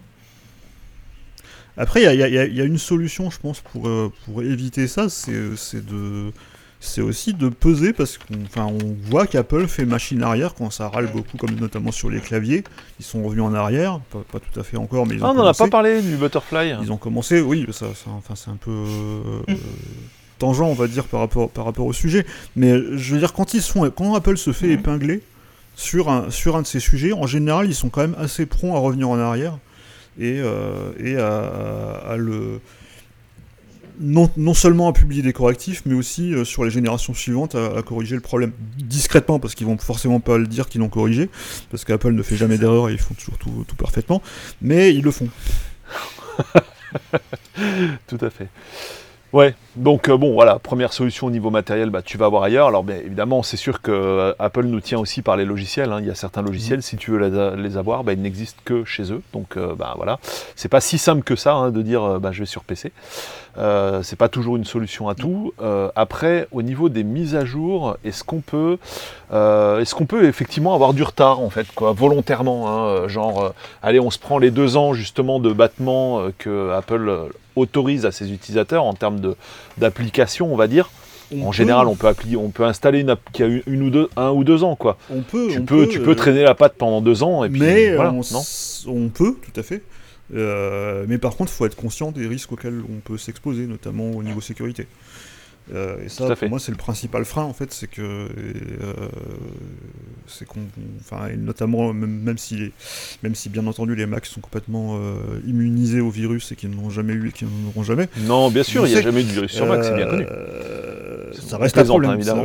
[1.76, 5.08] Après, il y y y a- une solution, je pense, pour, euh, pour éviter ça,
[5.08, 6.32] c'est c'est de.
[6.80, 10.88] C'est aussi de peser parce qu'on enfin, on voit qu'Apple fait machine arrière quand ça
[10.88, 12.64] râle beaucoup, comme notamment sur les claviers.
[13.00, 15.30] Ils sont revenus en arrière, pas, pas tout à fait encore, mais ils ont Ah,
[15.30, 16.76] on n'en a pas parlé du Butterfly.
[16.82, 19.40] Ils ont commencé, oui, ça, ça- enfin, c'est un peu euh,
[20.38, 22.26] tangent, on va dire, par rapport, par rapport au sujet.
[22.56, 25.22] Mais je veux dire, quand, ils sont, quand Apple se fait épingler
[25.74, 28.76] sur un, sur un de ces sujets, en général, ils sont quand même assez prompts
[28.76, 29.58] à revenir en arrière
[30.18, 32.60] et, euh, et à, à- à le.
[33.98, 37.82] Non, non seulement à publier des correctifs, mais aussi euh, sur les générations suivantes à,
[37.82, 41.30] corriger le problème discrètement, parce qu'ils vont forcément pas le dire qu'ils l'ont corrigé,
[41.70, 44.22] parce qu'Apple ne fait jamais d'erreur et ils font toujours tout, tout parfaitement,
[44.60, 45.28] mais ils le font.
[48.06, 48.48] Tout à fait.
[49.32, 52.68] Ouais, donc euh, bon, voilà, première solution au niveau matériel, bah, tu vas voir ailleurs.
[52.68, 55.92] Alors, bien évidemment, c'est sûr que euh, Apple nous tient aussi par les logiciels.
[55.92, 55.98] hein.
[56.00, 58.84] Il y a certains logiciels, si tu veux les, les avoir, bah, ils n'existent que
[58.84, 59.20] chez eux.
[59.32, 60.20] Donc, euh, bah, voilà,
[60.54, 62.92] c'est pas si simple que ça hein, de dire euh, bah, je vais sur PC.
[64.02, 65.54] C'est pas toujours une solution à tout.
[65.96, 68.76] Après, au niveau des mises à jour, est-ce qu'on peut,
[69.32, 74.10] est-ce qu'on peut effectivement avoir du retard en fait, quoi, volontairement, hein, genre, allez, on
[74.10, 78.94] se prend les deux ans justement de battement que Apple autorise à ses utilisateurs en
[78.94, 79.20] termes
[79.78, 80.90] d'application, on va dire.
[81.34, 82.06] On en peut- général, on peut,
[82.38, 84.76] on peut installer une app qui a eu une ou deux, un ou deux ans,
[84.76, 84.96] quoi.
[85.10, 87.42] on peut, Tu on peux, peut, tu peux euh, traîner la patte pendant deux ans
[87.42, 88.42] et puis mais voilà, on, non
[88.86, 89.82] on peut, tout à fait.
[90.34, 94.10] Euh, mais par contre, il faut être conscient des risques auxquels on peut s'exposer, notamment
[94.12, 94.86] au niveau sécurité.
[95.74, 96.48] Euh, et ça, pour fait.
[96.48, 98.28] moi, c'est le principal frein, en fait, c'est que, euh,
[100.28, 100.60] c'est qu'on,
[101.00, 102.72] enfin, et notamment, même, même si, les-
[103.24, 106.84] même si bien entendu les Macs sont complètement euh, immunisés au virus et qu'ils n'en
[106.84, 109.22] ont jamais eu et qu'ils n'en auront jamais, Non, bien sûr, il n'y a jamais
[109.22, 110.24] eu de virus sur Mac, c'est bien connu.
[110.30, 112.44] euh, C'est- Ça reste un plaisante, problème, hein, évidemment.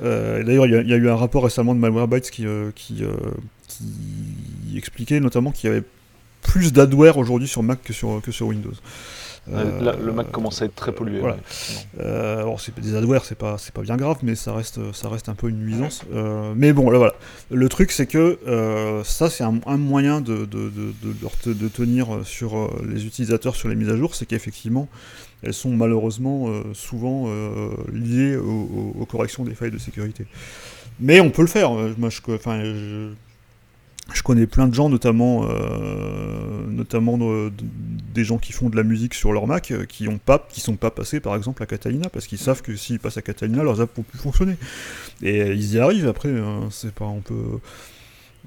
[0.00, 2.44] D'ailleurs, il y, y a eu un rapport récemment de Malwarebytes qui,
[2.74, 3.04] qui,
[3.68, 5.84] qui expliquait notamment qu'il y avait
[6.42, 8.72] plus d'adware aujourd'hui sur Mac que sur, que sur Windows.
[9.48, 11.18] Euh, là, le Mac Euh, commence à être très pollué.
[11.18, 11.34] voilà.
[11.34, 11.40] ouais,
[12.00, 15.08] euh, alors c'est des adwares, c'est pas c'est pas bien grave, mais ça reste ça
[15.08, 16.02] reste un peu une nuisance.
[16.12, 17.14] Euh, mais bon, là voilà.
[17.50, 22.20] Le truc c'est que euh, ça c'est un, un moyen de de, de, de tenir
[22.24, 24.88] sur euh, les utilisateurs sur les mises à jour, c'est qu'effectivement
[25.42, 30.26] elles sont malheureusement euh, souvent euh, liées au- au- aux corrections des failles de sécurité.
[31.00, 31.72] Mais on peut le faire.
[31.72, 33.08] Euh, Moi, je, co- enfin, je,
[34.14, 37.52] je connais plein de gens, notamment, euh, notamment de-
[38.14, 40.60] des gens qui font de la musique sur leur Mac, euh, qui ont pas, qui
[40.60, 43.62] sont pas passés, par exemple, à Catalina, parce qu'ils savent que s'ils passent à Catalina,
[43.62, 44.56] leurs apps vont plus fonctionner.
[45.22, 46.08] Et euh, ils y arrivent.
[46.08, 47.34] Après, euh, c'est pas, on peut.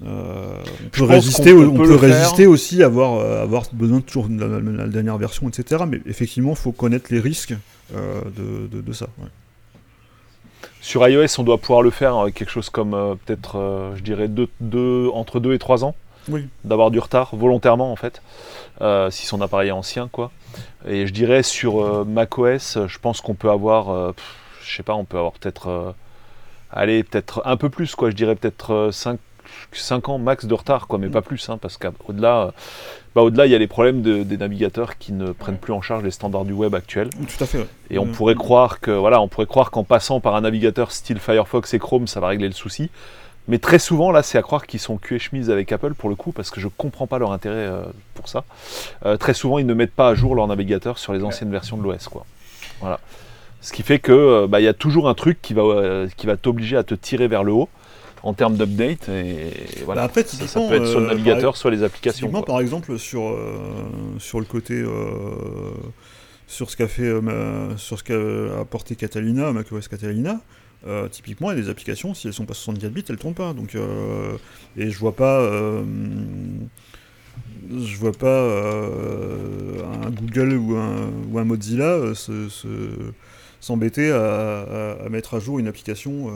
[0.04, 2.16] euh, on peut résister, on on peut peut le faire.
[2.18, 5.84] résister aussi à avoir, euh, avoir besoin de toujours de la, dernière version, etc.
[5.88, 7.54] Mais effectivement, il faut connaître les risques
[7.94, 9.06] euh, de, de- de ça.
[9.18, 9.28] ouais.
[10.84, 14.02] Sur iOS, on doit pouvoir le faire euh, quelque chose comme euh, peut-être, euh, je
[14.02, 15.94] dirais, deux- deux- entre 2 et 3 ans.
[16.28, 16.46] Oui.
[16.62, 18.20] D'avoir du retard, volontairement en fait,
[19.10, 20.30] si son appareil est ancien, quoi.
[20.86, 24.24] Et je dirais sur macOS, je pense qu'on peut avoir, pff,
[24.62, 25.94] je sais pas, on peut avoir peut-être,
[26.70, 28.08] allez, peut-être un peu plus, quoi.
[28.10, 29.18] Je dirais peut-être 5,
[29.72, 32.52] 5 ans max de retard, quoi, mais pas plus, hein, parce qu'au-delà,
[33.14, 35.80] bah, au-delà, il y a les problèmes de- des navigateurs qui ne prennent plus en
[35.82, 37.10] charge les standards du web actuels.
[37.10, 37.58] Tout à fait.
[37.58, 37.66] ouais.
[37.90, 38.12] Et on Mm.
[38.12, 41.78] pourrait croire que voilà, on pourrait croire qu'en passant par un navigateur style Firefox et
[41.78, 42.90] Chrome, ça va régler le souci.
[43.46, 46.08] Mais très souvent, là, c'est à croire qu'ils sont cul et chemise avec Apple pour
[46.08, 47.82] le coup, parce que je comprends pas leur intérêt euh,
[48.14, 48.44] pour ça.
[49.04, 51.76] Euh, très souvent, ils ne mettent pas à jour leur navigateur sur les anciennes versions
[51.76, 52.24] de l'OS, quoi.
[52.80, 53.00] Voilà.
[53.60, 56.08] Ce qui fait que euh, bah, il y a toujours un truc qui va, euh,
[56.16, 57.68] qui va t'obliger à te tirer vers le haut
[58.24, 59.08] en termes d'update.
[59.10, 59.52] Et
[59.84, 60.00] voilà.
[60.02, 60.36] Bah, après, ça,
[60.68, 62.26] peut être sur le euh, navigateur, soit les applications.
[62.42, 63.54] Par exemple, sur, euh,
[64.18, 64.74] sur le côté.
[64.74, 64.90] euh,
[66.46, 67.02] sur ce qu'a fait.
[67.04, 70.40] euh, ma- sur ce qu'a apporté Catalina, macOS Catalina.
[70.86, 73.32] euh, typiquement, il y a des applications, si elles sont pas 64 bits, elles tournent
[73.34, 73.54] pas.
[73.54, 74.32] Donc, euh,
[74.76, 75.40] et je vois pas.
[77.70, 78.42] je vois pas
[80.04, 82.68] un Google ou un, ou un Mozilla se- se-
[83.60, 84.18] s'embêter à,
[85.00, 86.30] à- à mettre à jour une application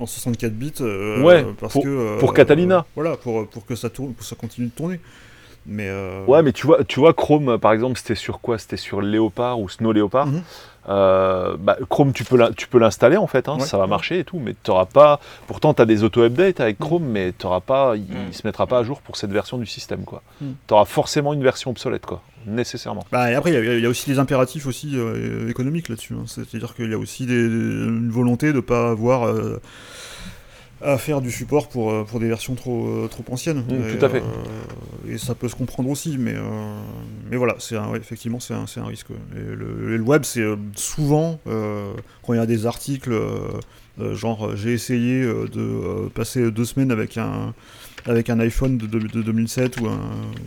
[0.00, 2.86] en 64 bits euh, Ouais, parce pour- que, euh, pour Catalina.
[2.94, 5.00] voilà, pour, pour que ça tourne, pour que ça continue de tourner.
[5.66, 8.58] Mais euh, Ouais, mais tu vois, tu vois Chrome, par exemple, c'était sur quoi?
[8.58, 10.26] C'était sur Léopard ou Snow Léopard.
[10.26, 10.42] Mhm.
[10.88, 13.66] Euh, bah, Chrome, tu peux l'in- tu peux l'installer en fait, hein, Ouais.
[13.66, 15.20] ça va marcher et tout, mais tu pas.
[15.46, 16.86] Pourtant, tu as des auto-updates avec Mhm.
[16.86, 18.08] Chrome, mais t'auras pas, il, Mhm.
[18.30, 20.04] il se mettra pas à jour pour cette version du système.
[20.04, 20.22] quoi.
[20.40, 20.54] Mhm.
[20.66, 23.04] Tu auras forcément une version obsolète, quoi, nécessairement.
[23.12, 25.90] Bah, et après, il y a- il y, a aussi des impératifs aussi euh, économiques
[25.90, 26.14] là-dessus.
[26.14, 26.24] hein.
[26.26, 29.24] C'est-à-dire qu'il y a aussi des- une volonté de ne pas avoir.
[30.82, 33.64] À faire du support pour, euh, pour des versions trop, euh, trop anciennes.
[33.68, 34.22] Mm, et, tout à fait.
[34.22, 36.42] euh, et ça peut se comprendre aussi, mais, euh,
[37.30, 39.10] mais voilà, c'est un- ouais, effectivement, c'est un, un risque.
[39.36, 43.12] Et le, et le web, c'est souvent, quand il y a des articles,
[44.14, 47.52] genre euh, j'ai essayé euh, de euh, passer deux semaines avec un,
[48.06, 49.98] avec un iPhone de, de- de 2007 ou un,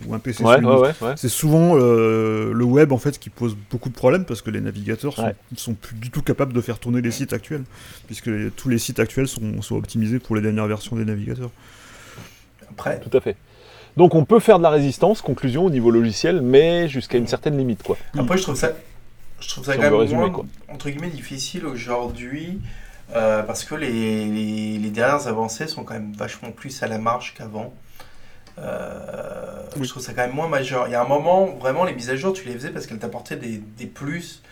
[0.06, 0.82] ou un PC Ouais, sous ouais, Windows.
[0.82, 1.14] ouais, ouais.
[1.16, 4.60] C'est souvent euh, le web en fait qui pose beaucoup de problèmes parce que les
[4.60, 5.34] navigateurs sont, Ouais.
[5.56, 7.62] sont plus du tout capables de faire tourner les sites actuels
[8.06, 11.50] puisque les- tous les sites actuels sont, sont optimisés pour les dernières versions des navigateurs.
[12.70, 13.36] Après, Tout à fait.
[13.96, 17.56] Donc on peut faire de la résistance, conclusion, au niveau logiciel, mais jusqu'à une certaine
[17.56, 17.96] limite, quoi.
[18.18, 18.72] après je trouve ça,
[19.38, 20.44] je trouve ça Si quand même résumer, moins, quoi.
[20.68, 22.58] entre guillemets, difficile aujourd'hui.
[23.14, 23.90] Euh, parce que les,
[24.26, 27.72] les, les dernières avancées sont quand même vachement plus à la marge qu'avant.
[28.58, 29.84] Euh, Oui.
[29.84, 30.86] Je trouve ça quand même moins majeur.
[30.88, 32.98] Il y a un moment, vraiment, les mises à jour, tu les faisais parce qu'elles
[32.98, 34.42] t'apportaient des, des plus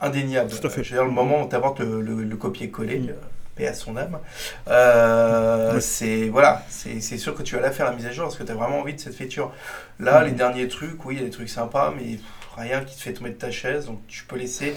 [0.00, 0.50] indéniables.
[0.50, 0.82] Tout à fait.
[0.84, 3.08] Je veux dire, le moment où tu apportes le, le- le copier-coller, Mm.
[3.10, 3.14] euh,
[3.56, 4.18] paix à son âme,
[4.66, 5.80] euh, Oui.
[5.82, 8.42] c'est voilà, c'est sûr que tu vas la faire la mise à jour parce que
[8.42, 9.52] tu as vraiment envie de cette feature.
[10.00, 10.24] Là, Mm.
[10.24, 12.22] les derniers trucs, oui, il y a des trucs sympas, mais pff,
[12.56, 14.74] rien qui te fait tomber de ta chaise, donc tu peux laisser.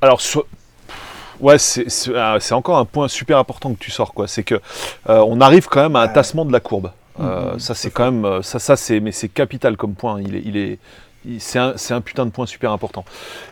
[0.00, 0.46] Alors, so-
[1.40, 4.26] ouais, c'est c'est- encore un point super important que tu sors, quoi.
[4.28, 4.56] C'est que
[5.08, 6.90] euh, on arrive quand même à un tassement de la courbe.
[7.20, 9.94] Euh, Mhm, ça, tout c'est quand même, euh, ça, ça, c'est, mais c'est capital comme
[9.94, 10.20] point.
[10.20, 10.78] Il est, il est,
[11.38, 13.04] c'est un, un putain de point super important.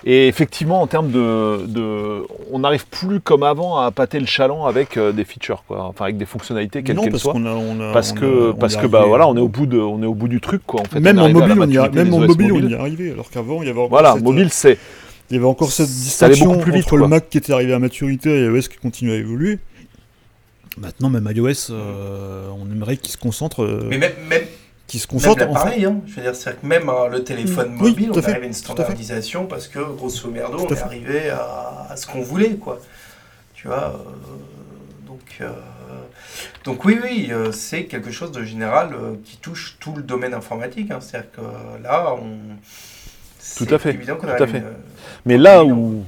[0.04, 4.66] Et effectivement, en termes de, de- on n'arrive plus comme avant à pâter le chaland
[4.66, 5.84] avec euh, des features, quoi.
[5.84, 7.32] Enfin, avec des fonctionnalités, quelles non, qu'elles parce soient.
[7.34, 9.48] a, on a- Parce on a- que, on parce que bah voilà, on est au
[9.48, 10.80] bout de, on est au bout du truc, quoi.
[10.80, 13.12] En fait, même en mobile, on y a, même en mobile, on y est arrivé,
[13.12, 14.76] alors qu'avant il y avait Voilà, mobile, c'est
[15.32, 16.98] il y avait encore cette distinction plus vite, entre quoi.
[16.98, 19.58] le Mac qui était arrivé à maturité et iOS qui continue à évoluer.
[20.76, 24.42] Maintenant, même iOS, euh, on aimerait qu'il se concentre, euh, Mais même, même,
[24.86, 25.42] qu'il se même concentre.
[25.42, 28.08] en fait- l'appareil, hein, je veux dire, c'est que même euh, le téléphone Oui, mobile,
[28.08, 30.82] à on fait, arrive à une à standardisation parce que, grosso merdo, on est fait.
[30.82, 32.78] arrivé à, à ce qu'on voulait, quoi.
[33.54, 35.50] Tu vois, euh, donc, euh,
[36.64, 40.34] donc oui, oui, euh, c'est quelque chose de général euh, qui touche tout le domaine
[40.34, 40.90] informatique.
[40.90, 40.98] hein.
[41.00, 42.38] C'est-à-dire que là, on...
[43.56, 44.58] Tout à fait, évident tout à fait.
[44.58, 44.64] une-
[45.26, 46.02] Mais là où,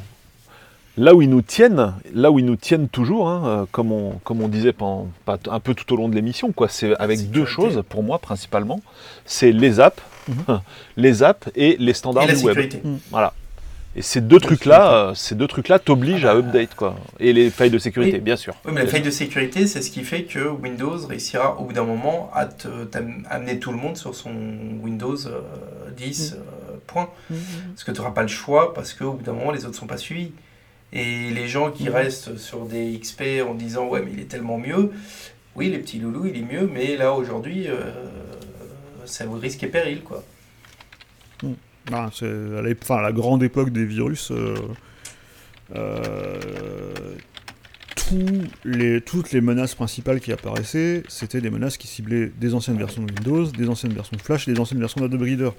[0.97, 4.13] là où ils nous tiennent, là où ils nous tiennent toujours, hein, euh, comme, on,
[4.25, 5.09] comme on disait pendant,
[5.51, 7.75] un peu tout au long de l'émission, quoi, c'est avec deux sécurité.
[7.75, 8.81] choses pour moi principalement,
[9.25, 10.61] c'est les apps, Mhm.
[10.97, 12.55] les apps et les standards Et la du web.
[12.55, 12.83] sécurité.
[13.11, 13.33] Voilà.
[13.97, 16.97] Et ces deux trucs-là, euh, ces deux trucs-là t'obligent à update quoi.
[17.21, 18.21] Et les failles de sécurité, Oui.
[18.23, 18.55] bien sûr.
[18.65, 21.73] Oui, mais la faille de sécurité, c'est ce qui fait que Windows réussira au bout
[21.75, 24.33] d'un moment à te- t'am- amener tout le monde sur son
[24.83, 25.43] Windows euh,
[25.97, 26.37] 10 Mm.
[26.85, 27.11] Point.
[27.29, 29.79] Parce que tu n'auras pas le choix, parce qu'au bout d'un moment, les autres ne
[29.79, 30.33] sont pas suivis.
[30.93, 34.59] Et les gens qui restent sur des XP en disant Ouais, mais il est tellement
[34.59, 34.93] mieux.
[35.57, 37.93] Oui, les petits loulous, il est mieux, mais là, aujourd'hui, euh,
[39.05, 40.25] ça vous risque et péril, quoi.
[41.93, 44.55] Ah, c'est à enfin, à la grande époque des virus, euh,
[45.77, 46.39] euh,
[47.95, 52.79] tous les, toutes les menaces principales qui apparaissaient, c'était des menaces qui ciblaient des anciennes
[52.79, 55.51] versions de Windows, des anciennes versions de Flash et des anciennes versions d'Adobe Reader.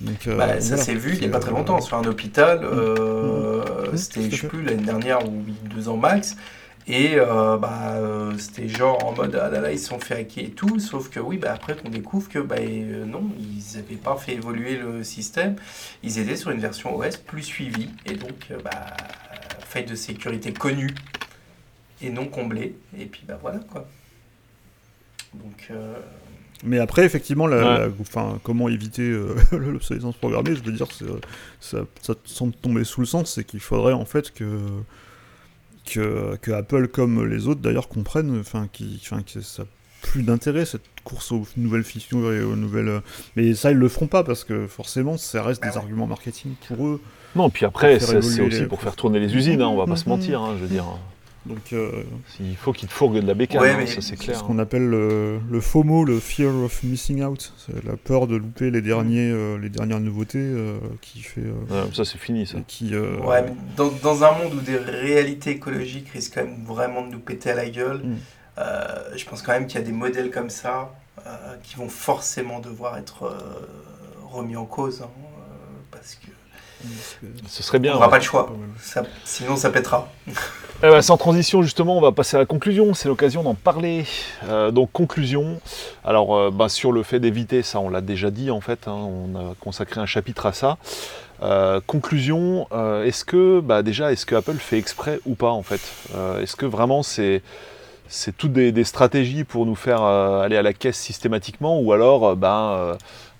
[0.00, 0.76] Donc, euh, Bah, ça voilà.
[0.76, 2.60] s'est vu il n'y a pas très euh, longtemps sur un hôpital.
[2.64, 3.96] euh, Mhm.
[3.96, 6.36] C'était, je sais plus, l'année dernière ou deux ans max.
[6.88, 7.96] Et euh, bah,
[8.38, 10.78] c'était genre en mode ah là là, ils se sont fait hacker et tout.
[10.78, 12.56] Sauf que oui, bah, après qu'on découvre que bah,
[13.06, 15.56] non, ils n'avaient pas fait évoluer le système.
[16.04, 17.90] Ils étaient sur une version OS plus suivie.
[18.06, 18.96] Et donc, bah,
[19.66, 20.94] faille de sécurité connue
[22.00, 22.78] et non comblée.
[22.98, 23.86] Et puis bah voilà quoi.
[25.34, 25.70] Donc.
[26.64, 27.90] Mais après, effectivement, la, Ouais.
[28.14, 31.18] la- comment éviter euh, l'obsolescence programmée, je veux dire, euh,
[31.60, 34.44] ça, ça semble tomber sous le sens, c'est qu'il faudrait en fait que,
[35.84, 39.68] que, que Apple, comme les autres d'ailleurs, comprennent enfin, qui, enfin, que ça n'a
[40.02, 42.88] plus d'intérêt, cette course aux nouvelles features et aux nouvelles...
[42.88, 43.00] euh,
[43.36, 45.76] Mais ça, ils le feront pas, parce que forcément, ça reste des ouais.
[45.76, 47.00] arguments marketing pour eux.
[47.34, 49.96] Non, puis après, c'est aussi les- pour faire tourner les usines, hein, on va pas
[49.96, 50.16] se Mhm.
[50.16, 50.86] mentir, hein, je veux dire.
[51.48, 52.02] Donc, euh,
[52.40, 54.38] Il faut qu'ils te fourguent de la bécane, Ouais, hein, mais ça c'est c'est clair.
[54.38, 57.52] ce qu'on appelle le, le FOMO, le Fear of Missing Out.
[57.58, 61.40] C'est la peur de louper les, derniers, euh, les dernières nouveautés euh, qui fait...
[61.42, 62.58] euh, Ouais, ça c'est fini, ça.
[62.66, 66.64] qui, euh, Ouais, mais dans, dans un monde où des réalités écologiques risquent quand même
[66.66, 68.14] vraiment de nous péter à la gueule, Mm.
[68.58, 70.92] euh, je pense quand même qu'il y a des modèles comme ça
[71.26, 71.30] euh,
[71.62, 73.38] qui vont forcément devoir être euh,
[74.28, 75.02] remis en cause.
[75.02, 75.08] hein,
[77.20, 77.92] que Ce serait on bien.
[77.92, 78.10] n'aura ouais.
[78.10, 78.50] pas le choix.
[78.80, 80.08] Ça- sinon, ça pètera.
[80.28, 80.32] Eh
[80.90, 82.92] ben, sans transition, justement, on va passer à la conclusion.
[82.94, 84.04] C'est l'occasion d'en parler.
[84.48, 85.60] Euh, donc, conclusion.
[86.04, 88.86] Alors, euh, bah, sur le fait d'éviter, ça, on l'a déjà dit, en fait.
[88.86, 90.76] hein, on a consacré un chapitre à ça.
[91.42, 95.62] Euh, conclusion, euh, est-ce que, bah, déjà, est-ce que Apple fait exprès ou pas, en
[95.62, 95.80] fait?
[96.14, 97.42] Euh, Est-ce que vraiment c'est.
[98.08, 101.92] C'est toutes des, des stratégies pour nous faire euh, aller à la caisse systématiquement, ou
[101.92, 102.94] alors, euh, ben, euh,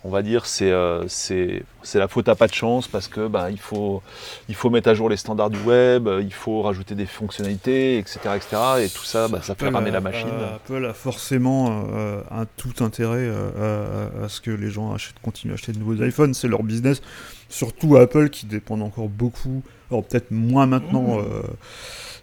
[0.07, 3.27] on va dire, c'est, euh, c'est, C'est la faute à pas de chance parce que
[3.27, 4.03] bah, il, faut,
[4.49, 8.19] il faut mettre à jour les standards du web, il faut rajouter des fonctionnalités, etc.
[8.37, 8.57] etc.
[8.83, 10.29] et tout ça, bah, ça fait ramer la machine.
[10.55, 11.85] Apple a forcément
[12.31, 16.35] un tout intérêt à, ce que les gens achètent, continuent à acheter de nouveaux iPhones.
[16.35, 17.03] C'est leur business.
[17.49, 21.19] Surtout Apple qui dépend encore beaucoup, alors peut-être moins maintenant.
[21.19, 21.25] Mmh.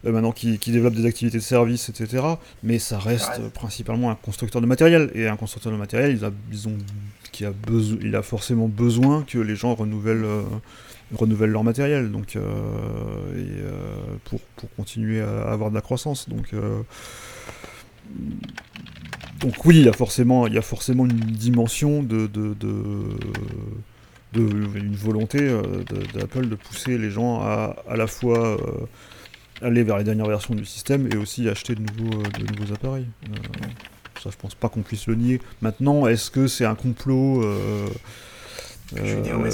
[0.05, 2.23] Euh, maintenant qui, qui, développe des activités de service, etc.
[2.61, 5.11] Mais ça reste principalement un constructeur de matériel.
[5.15, 6.31] Et un constructeur de matériel, il a,
[7.33, 7.51] qui a
[8.01, 12.11] il a forcément besoin que les gens renouvellent, euh, leur matériel.
[12.11, 12.41] Donc, euh,
[13.35, 16.29] et, pour, pour, continuer à avoir de la croissance.
[16.29, 16.53] Donc,
[19.41, 22.53] donc oui, il y a forcément, il forcément une dimension de, de,
[24.33, 25.51] une volonté
[26.13, 28.57] d'Apple de pousser les gens à à la fois
[29.63, 32.73] aller vers les dernières versions du système et aussi acheter de nouveaux, euh, de nouveaux
[32.73, 33.07] appareils.
[33.29, 33.67] Euh,
[34.23, 35.41] ça, je pense pas qu'on puisse le nier.
[35.61, 37.87] Maintenant, est-ce que c'est un complot euh,
[38.99, 39.49] euh,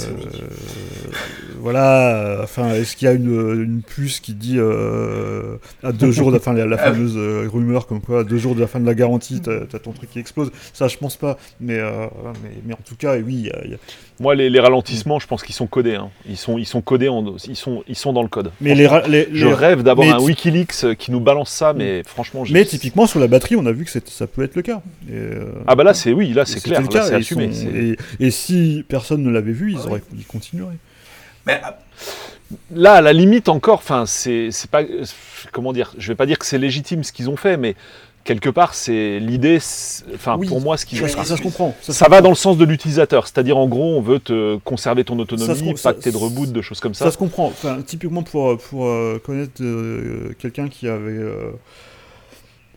[1.59, 6.29] voilà, enfin, est-ce qu'il y a une, une puce qui dit euh, à deux jours
[6.29, 8.67] de la fin, la, ah fameuse euh, rumeur comme quoi, à deux jours de la
[8.67, 10.51] fin de la garantie, t'as as ton truc qui explose?
[10.73, 11.37] Ça, je pense pas.
[11.61, 11.79] Mais,
[12.43, 13.49] mais, mais, en tout cas, oui.
[13.49, 13.77] Y a...
[14.19, 15.95] Moi, les, les, ralentissements, je pense qu'ils sont codés.
[15.95, 16.09] Hein.
[16.27, 18.51] Ils, sont, ils sont codés, en, ils, sont, ils sont dans le code.
[18.59, 18.87] Mais les,
[19.31, 22.43] je rêve d'avoir un Wikileaks qui nous balance ça, mais franchement.
[22.51, 24.81] Mais typiquement, sur la batterie, on a vu que ça peut être le cas.
[25.67, 27.49] ah bah là, c'est oui, là, c'est clair, c'est assumé.
[28.19, 30.77] et, et si personne ne l'avait vu, ils, auraient, ils continueraient.
[31.45, 31.79] Mais ah,
[32.71, 34.83] là, à la limite encore, enfin, c'est pas,
[35.51, 37.75] comment dire, je vais pas dire que c'est légitime ce qu'ils ont fait, mais
[38.23, 39.59] quelque part, c'est l'idée,
[40.13, 41.75] enfin, pour moi, ce qu'ils ont ça, ça, se comprend.
[41.81, 45.17] Ça, va dans le sens de l'utilisateur, c'est-à-dire en gros, on veut te conserver ton
[45.19, 47.05] autonomie, pas que de reboot, de choses comme ça.
[47.05, 47.47] Ça se comprend.
[47.47, 51.51] Enfin, typiquement pour pour euh, connaître euh, quelqu'un qui avait euh,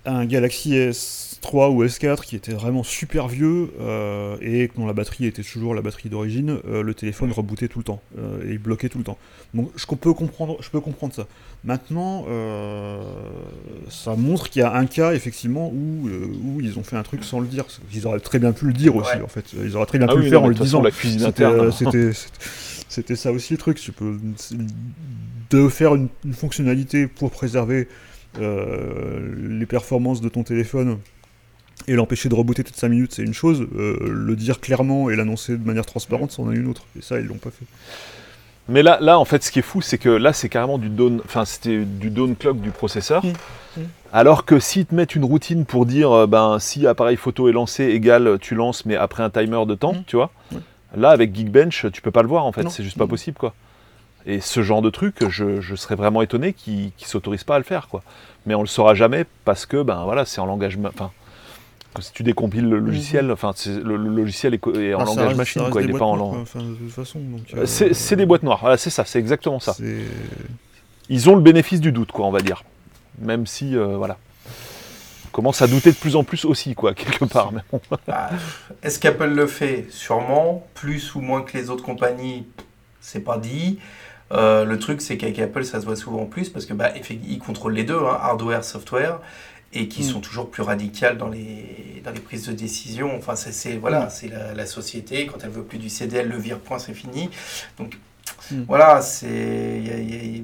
[0.04, 4.92] un Galaxy S 3 ou S4 qui était vraiment super vieux euh, et dont la
[4.94, 8.52] batterie était toujours la batterie d'origine, euh, le téléphone rebootait tout le temps euh, et
[8.52, 9.18] il bloquait tout le temps.
[9.52, 11.26] Donc je peux comprendre, je peux comprendre ça.
[11.64, 12.24] Maintenant,
[13.88, 17.22] ça montre qu'il y a un cas effectivement où, où ils ont fait un truc
[17.22, 17.66] sans le dire.
[17.92, 19.52] Ils auraient très bien pu le dire aussi en fait.
[19.52, 20.80] Ils auraient très bien ah pu le faire en le disant.
[20.80, 21.70] La cuisine interne.
[22.88, 23.78] C'était ça aussi le truc.
[23.78, 24.18] Tu peux
[25.50, 27.88] de faire une fonctionnalité pour préserver
[28.38, 30.98] les performances de ton téléphone
[31.88, 33.66] et l'empêcher de rebooter toutes 5 minutes, c'est une chose.
[33.76, 36.82] Euh, le dire clairement et l'annoncer de manière transparente, c'en est une autre.
[36.98, 37.64] Et ça, ils l'ont pas fait.
[38.68, 40.88] Mais là, là, en fait, ce qui est fou, c'est que là, c'est carrément du
[40.88, 43.24] down, enfin, c'était du down clock du processeur.
[43.24, 43.32] Mmh.
[43.76, 43.80] Mmh.
[44.12, 47.52] Alors que s'ils te mettent une routine pour dire, euh, ben, si appareil photo est
[47.52, 50.04] lancé, égal, tu lances, mais après un timer de temps, mmh.
[50.06, 50.30] tu vois.
[50.94, 52.68] Là, avec Geekbench, tu peux pas le voir, en fait.
[52.68, 53.54] C'est juste pas possible, quoi.
[54.24, 57.64] Et ce genre de truc, je, serais vraiment étonné qu'ils ne s'autorisent pas à le
[57.64, 58.02] faire, quoi.
[58.46, 61.10] Mais on le saura jamais parce que, ben voilà, c'est en langage, enfin,
[62.00, 63.32] si tu décompiles le logiciel, mhm.
[63.32, 66.44] enfin le, logiciel est, en ah, langage machine, quoi, il n'est pas en langue.
[67.54, 69.76] Euh, c'est des boîtes noires, c'est ça, c'est exactement ça.
[71.08, 72.64] Ils ont le bénéfice du doute, quoi, on va dire.
[73.18, 74.16] Même si, euh, voilà.
[75.26, 77.52] On commence à douter de plus en plus aussi, quoi, quelque part.
[78.06, 78.30] Bah,
[78.82, 79.86] est-ce qu'Apple le fait?
[79.90, 80.66] Sûrement.
[80.74, 82.46] Plus ou moins que les autres compagnies,
[83.00, 83.78] c'est pas dit.
[84.32, 87.38] Euh, le truc, c'est qu'avec Apple, ça se voit souvent plus parce que bah, ils
[87.38, 89.18] contrôlent les deux, hein, hardware, software
[89.74, 90.06] et qui mm.
[90.06, 93.16] sont toujours plus radicales dans les, dans les prises de décision.
[93.16, 94.10] Enfin, c'est voilà, mm.
[94.10, 97.30] c'est la, société, quand elle veut plus du CD, elle le vire, point, c'est fini.
[97.78, 97.96] Donc,
[98.50, 98.62] mm.
[98.66, 100.42] voilà, c'est...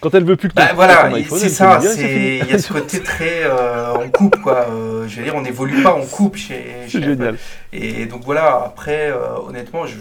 [0.00, 3.44] Quand elle veut plus que bah, voilà, c'est ça, il y a ce côté très
[3.44, 4.66] euh, on coupe quoi.
[4.68, 6.62] Euh, je veux dire, on n'évolue pas, on coupe chez.
[6.88, 7.38] C'est génial.
[7.72, 8.64] Et donc voilà.
[8.66, 9.96] Après, euh, honnêtement, je,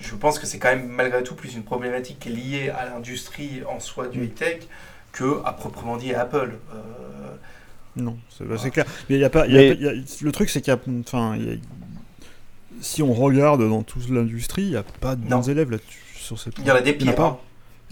[0.00, 3.78] je, pense que c'est quand même malgré tout plus une problématique liée à l'industrie en
[3.78, 4.58] soi du high tech
[5.16, 6.52] que à proprement dit Apple.
[6.74, 6.80] Euh,
[7.96, 8.84] non, c'est clair.
[9.08, 9.46] Mais il y a pas.
[9.46, 10.80] le truc, c'est qu'il y a.
[11.00, 11.38] Enfin,
[12.80, 16.02] si on regarde dans toute l'industrie, il n'y a pas de bons élèves là-dessus.
[16.14, 17.18] Sur cette il y en a des pires.
[17.20, 17.38] Hein.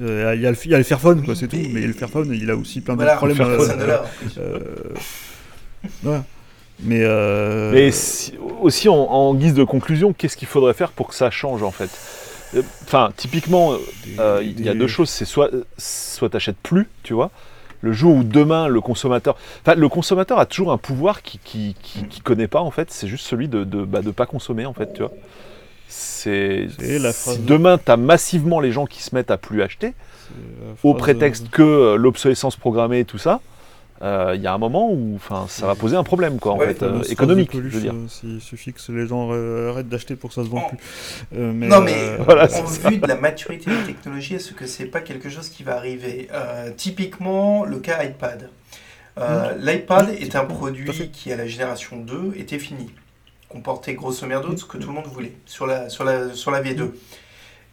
[0.01, 1.57] Euh, il y, a le, il y a le Fairphone, quoi, c'est tout.
[1.57, 3.39] Mais le Fairphone, il a aussi plein de problèmes.
[4.39, 4.95] Euh,
[6.07, 6.21] euh,
[6.81, 7.71] Mais, euh...
[7.73, 7.93] mais
[8.61, 11.71] aussi en, en, guise de conclusion, qu'est-ce qu'il faudrait faire pour que ça change en
[11.71, 11.91] fait?
[12.83, 13.75] Enfin, typiquement,
[14.19, 15.11] euh, il y a deux choses.
[15.11, 17.31] C'est soit, soit t'achètes plus, tu vois.
[17.81, 21.77] Le jour où demain le consommateur, enfin le consommateur a toujours un pouvoir qui qui,
[21.83, 22.91] qui, connaît pas en fait.
[22.91, 25.13] C'est juste celui de de, bah, de pas consommer en fait, tu vois.
[25.89, 26.69] C'est
[27.13, 29.93] si demain tu as massivement les gens qui se mettent à plus acheter
[30.83, 33.41] au prétexte que euh, l'obsolescence programmée et tout ça
[34.05, 36.83] il euh, y a un moment où ça va poser un problème quoi, en fait,
[36.83, 37.53] euh, économique.
[37.55, 37.95] je veux dire.
[38.09, 39.31] S'il suffit que les gens
[39.71, 40.79] arrêtent d'acheter pour que ça se vende plus.
[41.35, 45.01] Euh, non, mais voilà, en vue de la maturité des technologies, est-ce que c'est pas
[45.01, 46.29] quelque chose qui va arriver?
[46.77, 48.51] Typiquement, le cas iPad.
[49.59, 52.91] L'iPad est un produit qui, à la génération 2, était fini
[53.49, 56.61] comportait grosso merdo ce que tout le monde voulait sur la, sur la, sur la
[56.61, 56.91] V2.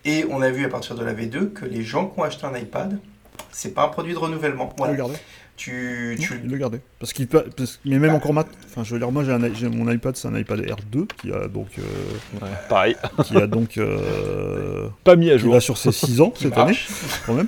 [0.06, 2.46] Et on a vu à partir de la V2 que les gens qui ont acheté
[2.46, 3.00] un iPad,
[3.52, 4.72] c'est pas un produit de renouvellement.
[4.78, 5.06] Voilà.
[5.64, 6.40] Tu, tu...
[6.44, 6.82] Il le gardait.
[7.00, 7.44] Parce qu'il peut.
[7.56, 8.48] parce- Mais même encore mat.
[8.66, 11.06] Enfin, je veux dire, moi j'ai, un i- j'ai mon iPad, c'est un iPad R2
[11.22, 11.68] qui a donc.
[11.78, 11.82] euh,
[12.42, 12.96] Ouais, pareil.
[13.26, 13.78] qui a donc.
[13.78, 15.54] euh, Pas mis à qui jour.
[15.54, 16.78] va sur ses 6 ans cette année,
[17.28, 17.48] quand même.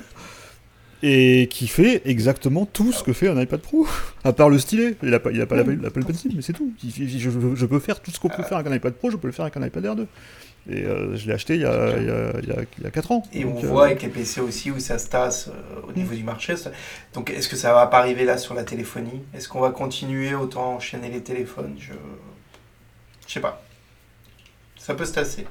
[1.02, 3.86] Et qui fait exactement tout ce que fait un iPad Pro.
[4.22, 4.96] À part le stylet.
[5.02, 6.72] Il a pas, il a pas l'Apple, l'Apple Pencil, mais c'est tout.
[6.82, 8.94] Il- il- Je, je- je peux faire tout ce qu'on peut faire avec un iPad
[8.94, 10.06] Pro, je peux le faire avec un iPad R2.
[10.70, 12.84] Et euh, je l'ai acheté il y a, il y a, il y a, il
[12.84, 13.22] y a 4 ans.
[13.34, 15.92] Et Donc, on euh, voit avec les PC aussi où ça se tasse euh, au
[15.92, 16.56] niveau du marché.
[16.56, 16.70] ça-
[17.12, 19.22] Donc est-ce que ça va pas arriver là sur la téléphonie?
[19.34, 21.76] Est-ce qu'on va continuer autant enchaîner les téléphones?
[21.78, 21.92] Je
[23.26, 23.62] je sais pas.
[24.78, 25.46] Ça peut se tasser.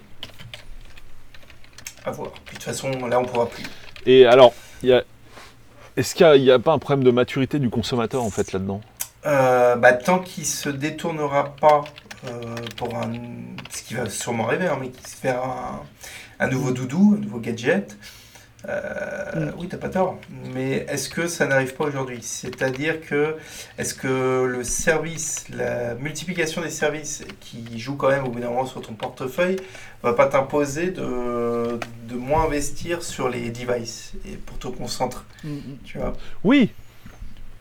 [2.06, 2.32] À voir.
[2.46, 3.64] Puis de toute façon, là on pourra plus.
[4.06, 5.04] Et alors, il y a...
[5.96, 8.82] est-ce qu'il n'y a, pas un problème de maturité du consommateur en fait là-dedans?
[9.26, 11.84] Euh, bah, tant qu'il se détournera pas
[12.26, 13.12] euh, pour un,
[13.70, 15.82] ce qui va sûrement arriver, hein, mais qu'il se fait un,
[16.40, 17.98] un nouveau doudou, un nouveau gadget,
[18.70, 20.18] euh, oui, t'as pas tort.
[20.54, 22.20] Mais est-ce que ça n'arrive pas aujourd'hui?
[22.22, 23.36] C'est-à-dire que
[23.78, 28.50] est-ce que le service, la multiplication des services qui joue quand même au bout d'un
[28.50, 29.58] moment sur ton portefeuille,
[30.02, 35.50] va pas t'imposer de, de moins investir sur les devices et pour te concentrer, mm,
[35.50, 35.78] mm.
[35.84, 36.14] tu vois?
[36.44, 36.72] Oui.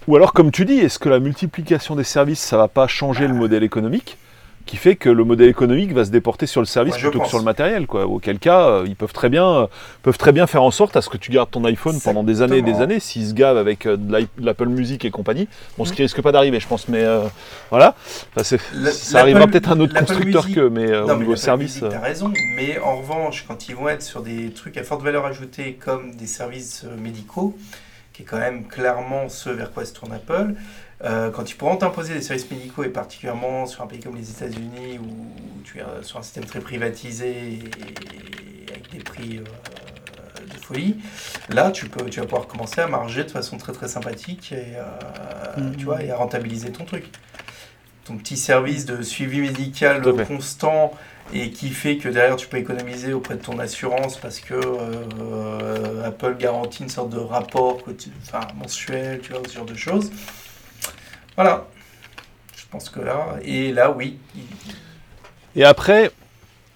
[0.09, 3.29] Ou alors, comme tu dis, est-ce que la multiplication des services, ça va pas changer
[3.29, 4.19] le modèle économique?
[4.67, 7.29] Qui fait que le modèle économique va se déporter sur le service Ouais, plutôt que
[7.29, 8.07] sur le matériel, quoi.
[8.07, 9.67] Auquel cas, euh, ils peuvent très bien, euh,
[10.03, 12.43] peuvent très bien faire en sorte à ce que tu gardes ton iPhone pendant des
[12.43, 15.49] années et des années, s'ils se gavent avec euh, de l'Apple Music et compagnie.
[15.79, 17.23] Bon, ce qui risque pas d'arriver, je pense, mais euh,
[17.71, 17.95] voilà.
[18.37, 18.57] Enfin,
[18.93, 21.37] ça arrivera peut-être à un autre constructeur Music- que, mais euh, Non, au mais niveau
[21.37, 21.83] service.
[21.83, 25.03] Euh, T'as raison, mais en revanche, quand ils vont être sur des trucs à forte
[25.03, 27.57] valeur ajoutée comme des services médicaux,
[28.13, 30.55] qui est quand même clairement ce vers quoi se tourne Apple,
[31.05, 34.31] euh, quand ils pourront t'imposer des services médicaux, et particulièrement sur un pays comme les
[34.31, 40.45] États-Unis, où tu es euh, sur un système très privatisé et avec des prix euh,
[40.47, 40.97] de folie,
[41.49, 44.77] là tu, peux, tu vas pouvoir commencer à marger de façon très très sympathique et,
[44.77, 45.77] euh, Mhm.
[45.77, 47.05] tu vois, et à rentabiliser ton truc.
[48.05, 50.93] Ton petit service de suivi médical constant
[51.35, 56.05] et qui fait que derrière tu peux économiser auprès de ton assurance parce que euh,
[56.05, 57.79] Apple garantit une sorte de rapport
[58.27, 60.11] enfin, mensuel, tu vois, ce genre de choses.
[61.37, 61.67] Voilà.
[62.57, 64.19] Je pense que là, et là, oui.
[65.57, 66.11] Et après,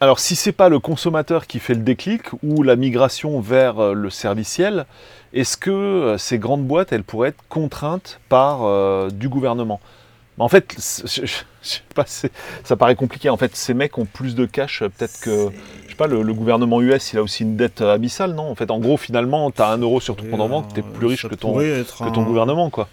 [0.01, 3.93] alors si c'est pas le consommateur qui fait le déclic ou la migration vers euh,
[3.95, 4.85] le serviciel,
[5.33, 9.81] est-ce que euh, ces grandes boîtes, elles pourraient être contraintes par euh, du gouvernement?
[10.39, 11.33] En fait, c'est- je, je-
[11.63, 12.31] je sais pas, c'est-
[12.63, 13.31] ça paraît compliqué.
[13.31, 15.49] En fait, ces mecs ont plus de cash, peut-être que,
[15.85, 18.51] je sais pas, le, le gouvernement US, il a aussi une dette abyssale, non?
[18.51, 20.81] En fait, en gros, finalement, tu as un euro sur ton compte en banque, tu
[20.81, 22.89] es plus riche que ton, pourrait être que ton un- gouvernement, quoi.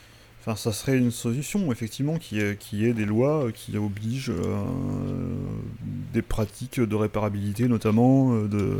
[0.46, 4.30] Enfin, ça serait une solution, effectivement, qui est, qui est des lois euh, qui obligent
[4.32, 4.64] euh,
[6.14, 8.76] des pratiques de réparabilité, notamment, euh, de,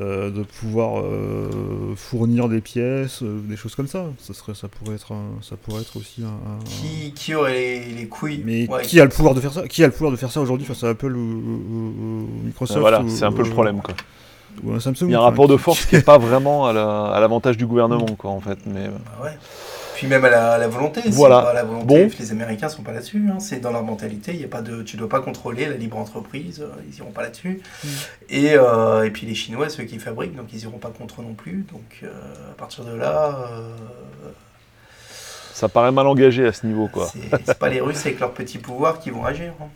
[0.00, 4.04] euh, de pouvoir euh, fournir des pièces, euh, des choses comme ça.
[4.20, 6.26] Ça, serait, ça, pourrait, être un- ça pourrait être aussi un...
[6.26, 9.54] un- Qui, qui aurait les, les couilles Mais Ouais, qui a le pouvoir de faire
[9.54, 9.66] ça?
[9.66, 12.80] Qui a le pouvoir de faire ça aujourd'hui face à Apple ou, ou- ou Microsoft
[12.80, 13.94] voilà, c'est un peu le problème, quoi.
[14.62, 16.66] ou un Samsung Il y a un enfin, rapport de force qui n'est pas vraiment
[16.66, 18.58] à la- à l'avantage du gouvernement, quoi, en fait.
[18.66, 19.38] Mais, Bah ouais.
[20.00, 21.02] Puis même à la, à la volonté.
[21.10, 21.42] Voilà.
[21.42, 22.06] pas à la volonté.
[22.06, 22.10] Bon.
[22.18, 23.22] Les Américains sont pas là-dessus.
[23.30, 23.38] hein.
[23.38, 24.32] C'est dans leur mentalité.
[24.32, 26.62] Il y a pas de, tu dois pas contrôler la libre entreprise.
[26.62, 27.60] euh, Ils iront pas là-dessus.
[27.84, 27.88] Mm.
[28.30, 31.34] Et, euh, et puis les Chinois, ceux qui fabriquent, donc ils iront pas contre non
[31.34, 31.66] plus.
[31.70, 32.08] Donc euh,
[32.50, 33.50] à partir de là,
[35.52, 37.10] ça paraît mal engagé à ce niveau, quoi.
[37.12, 39.52] c'est c'est pas les Russes avec leur petit pouvoir qui vont agir.
[39.60, 39.66] hein.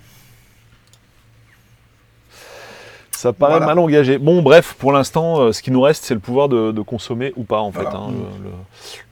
[3.17, 3.67] Ça paraît Voilà.
[3.67, 4.19] mal engagé.
[4.19, 7.33] Bon, bref, pour l'instant, euh, ce qui nous reste, c'est le pouvoir de, de consommer
[7.37, 7.87] ou pas, en fait.
[7.87, 8.55] Hein, le, le-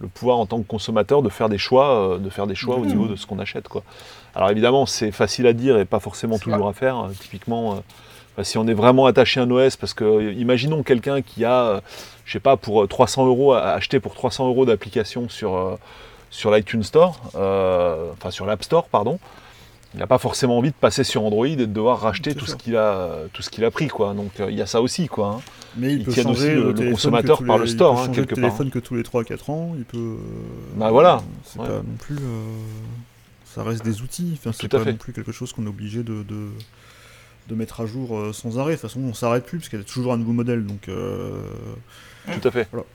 [0.01, 2.77] le pouvoir en tant que consommateur de faire des choix, euh, de faire des choix
[2.77, 2.89] au Mhm.
[2.89, 3.83] niveau de ce qu'on achète, quoi.
[4.35, 6.99] Alors évidemment, c'est facile à dire et pas forcément toujours à faire.
[6.99, 7.77] Euh, typiquement, euh,
[8.37, 11.63] bah, si on est vraiment attaché à un OS, parce que imaginons quelqu'un qui a,
[11.65, 11.81] euh,
[12.25, 15.77] je sais pas, pour euh, 300 euros, à acheter pour 300 euros d'application sur, euh,
[16.31, 19.19] sur l'iTunes Store, enfin sur l'App Store, pardon.
[19.95, 22.57] Il n'a pas forcément envie de passer sur Android et de devoir racheter tout ce
[22.57, 24.15] qu'il a, tout ce qu'il a pris, quoi.
[24.15, 25.37] Donc euh, il y a ça aussi, quoi.
[25.37, 25.41] hein.
[25.77, 28.37] Mais il peut changer aussi le- consommateur par le il store, peut hein, quelque part.
[28.45, 29.99] téléphone que tous les 3-4 ans, il peut.
[29.99, 30.17] euh,
[30.77, 31.67] Bah voilà, C'est ouais.
[31.67, 32.17] pas non plus.
[32.17, 32.45] euh,
[33.45, 34.33] ça reste des outils.
[34.39, 34.93] Enfin, c'est pas fait.
[34.93, 36.49] non plus quelque chose qu'on est obligé de, de,
[37.49, 38.73] de mettre à jour sans arrêt.
[38.73, 40.65] De toute façon, on s'arrête plus parce qu'il y a toujours un nouveau modèle.
[40.65, 40.89] Donc.
[40.89, 41.39] euh,
[42.41, 42.67] Tout à fait.
[42.73, 42.87] Voilà.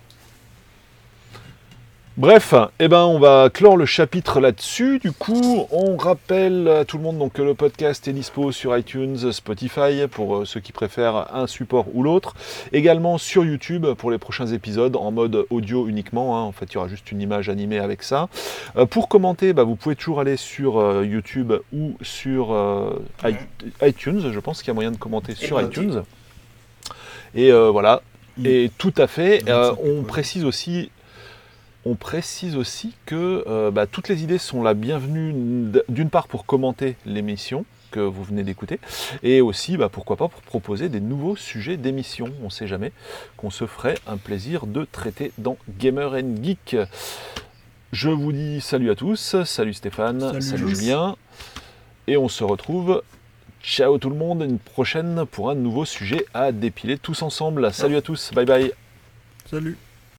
[2.17, 4.97] Bref, eh ben, on va clore le chapitre là-dessus.
[4.97, 8.75] Du coup, on rappelle à tout le monde donc, que le podcast est dispo sur
[8.75, 12.33] iTunes, Spotify, pour euh, ceux qui préfèrent un support ou l'autre.
[12.73, 16.39] Également sur YouTube pour les prochains épisodes en mode audio uniquement.
[16.39, 16.41] Hein.
[16.41, 18.29] En fait, il y aura juste une image animée avec ça.
[18.77, 22.47] Euh, pour commenter, bah, vous pouvez toujours aller sur euh, YouTube ou sur
[23.83, 24.31] iTunes.
[24.33, 26.01] Je pense qu'il y a moyen de commenter sur iTunes.
[27.35, 28.01] Et voilà.
[28.43, 29.43] Et tout à fait.
[29.83, 30.89] on précise aussi
[31.85, 36.45] on précise aussi que euh, bah, toutes les idées sont la bienvenue d'une part pour
[36.45, 38.79] commenter l'émission que vous venez d'écouter,
[39.23, 42.27] et aussi, bah, pourquoi pas, pour proposer des nouveaux sujets d'émission.
[42.41, 42.91] On ne sait jamais
[43.37, 46.75] qu'on se ferait un plaisir de traiter dans Gamer and Geek.
[47.93, 51.15] Je vous dis salut à tous, salut Stéphane, salut, Julien,
[52.07, 53.01] et on se retrouve
[53.63, 57.73] Ciao tout le monde, une prochaine pour un nouveau sujet à dépiler tous ensemble.
[57.73, 58.71] Salut à tous, bye bye.
[59.49, 59.77] Salut.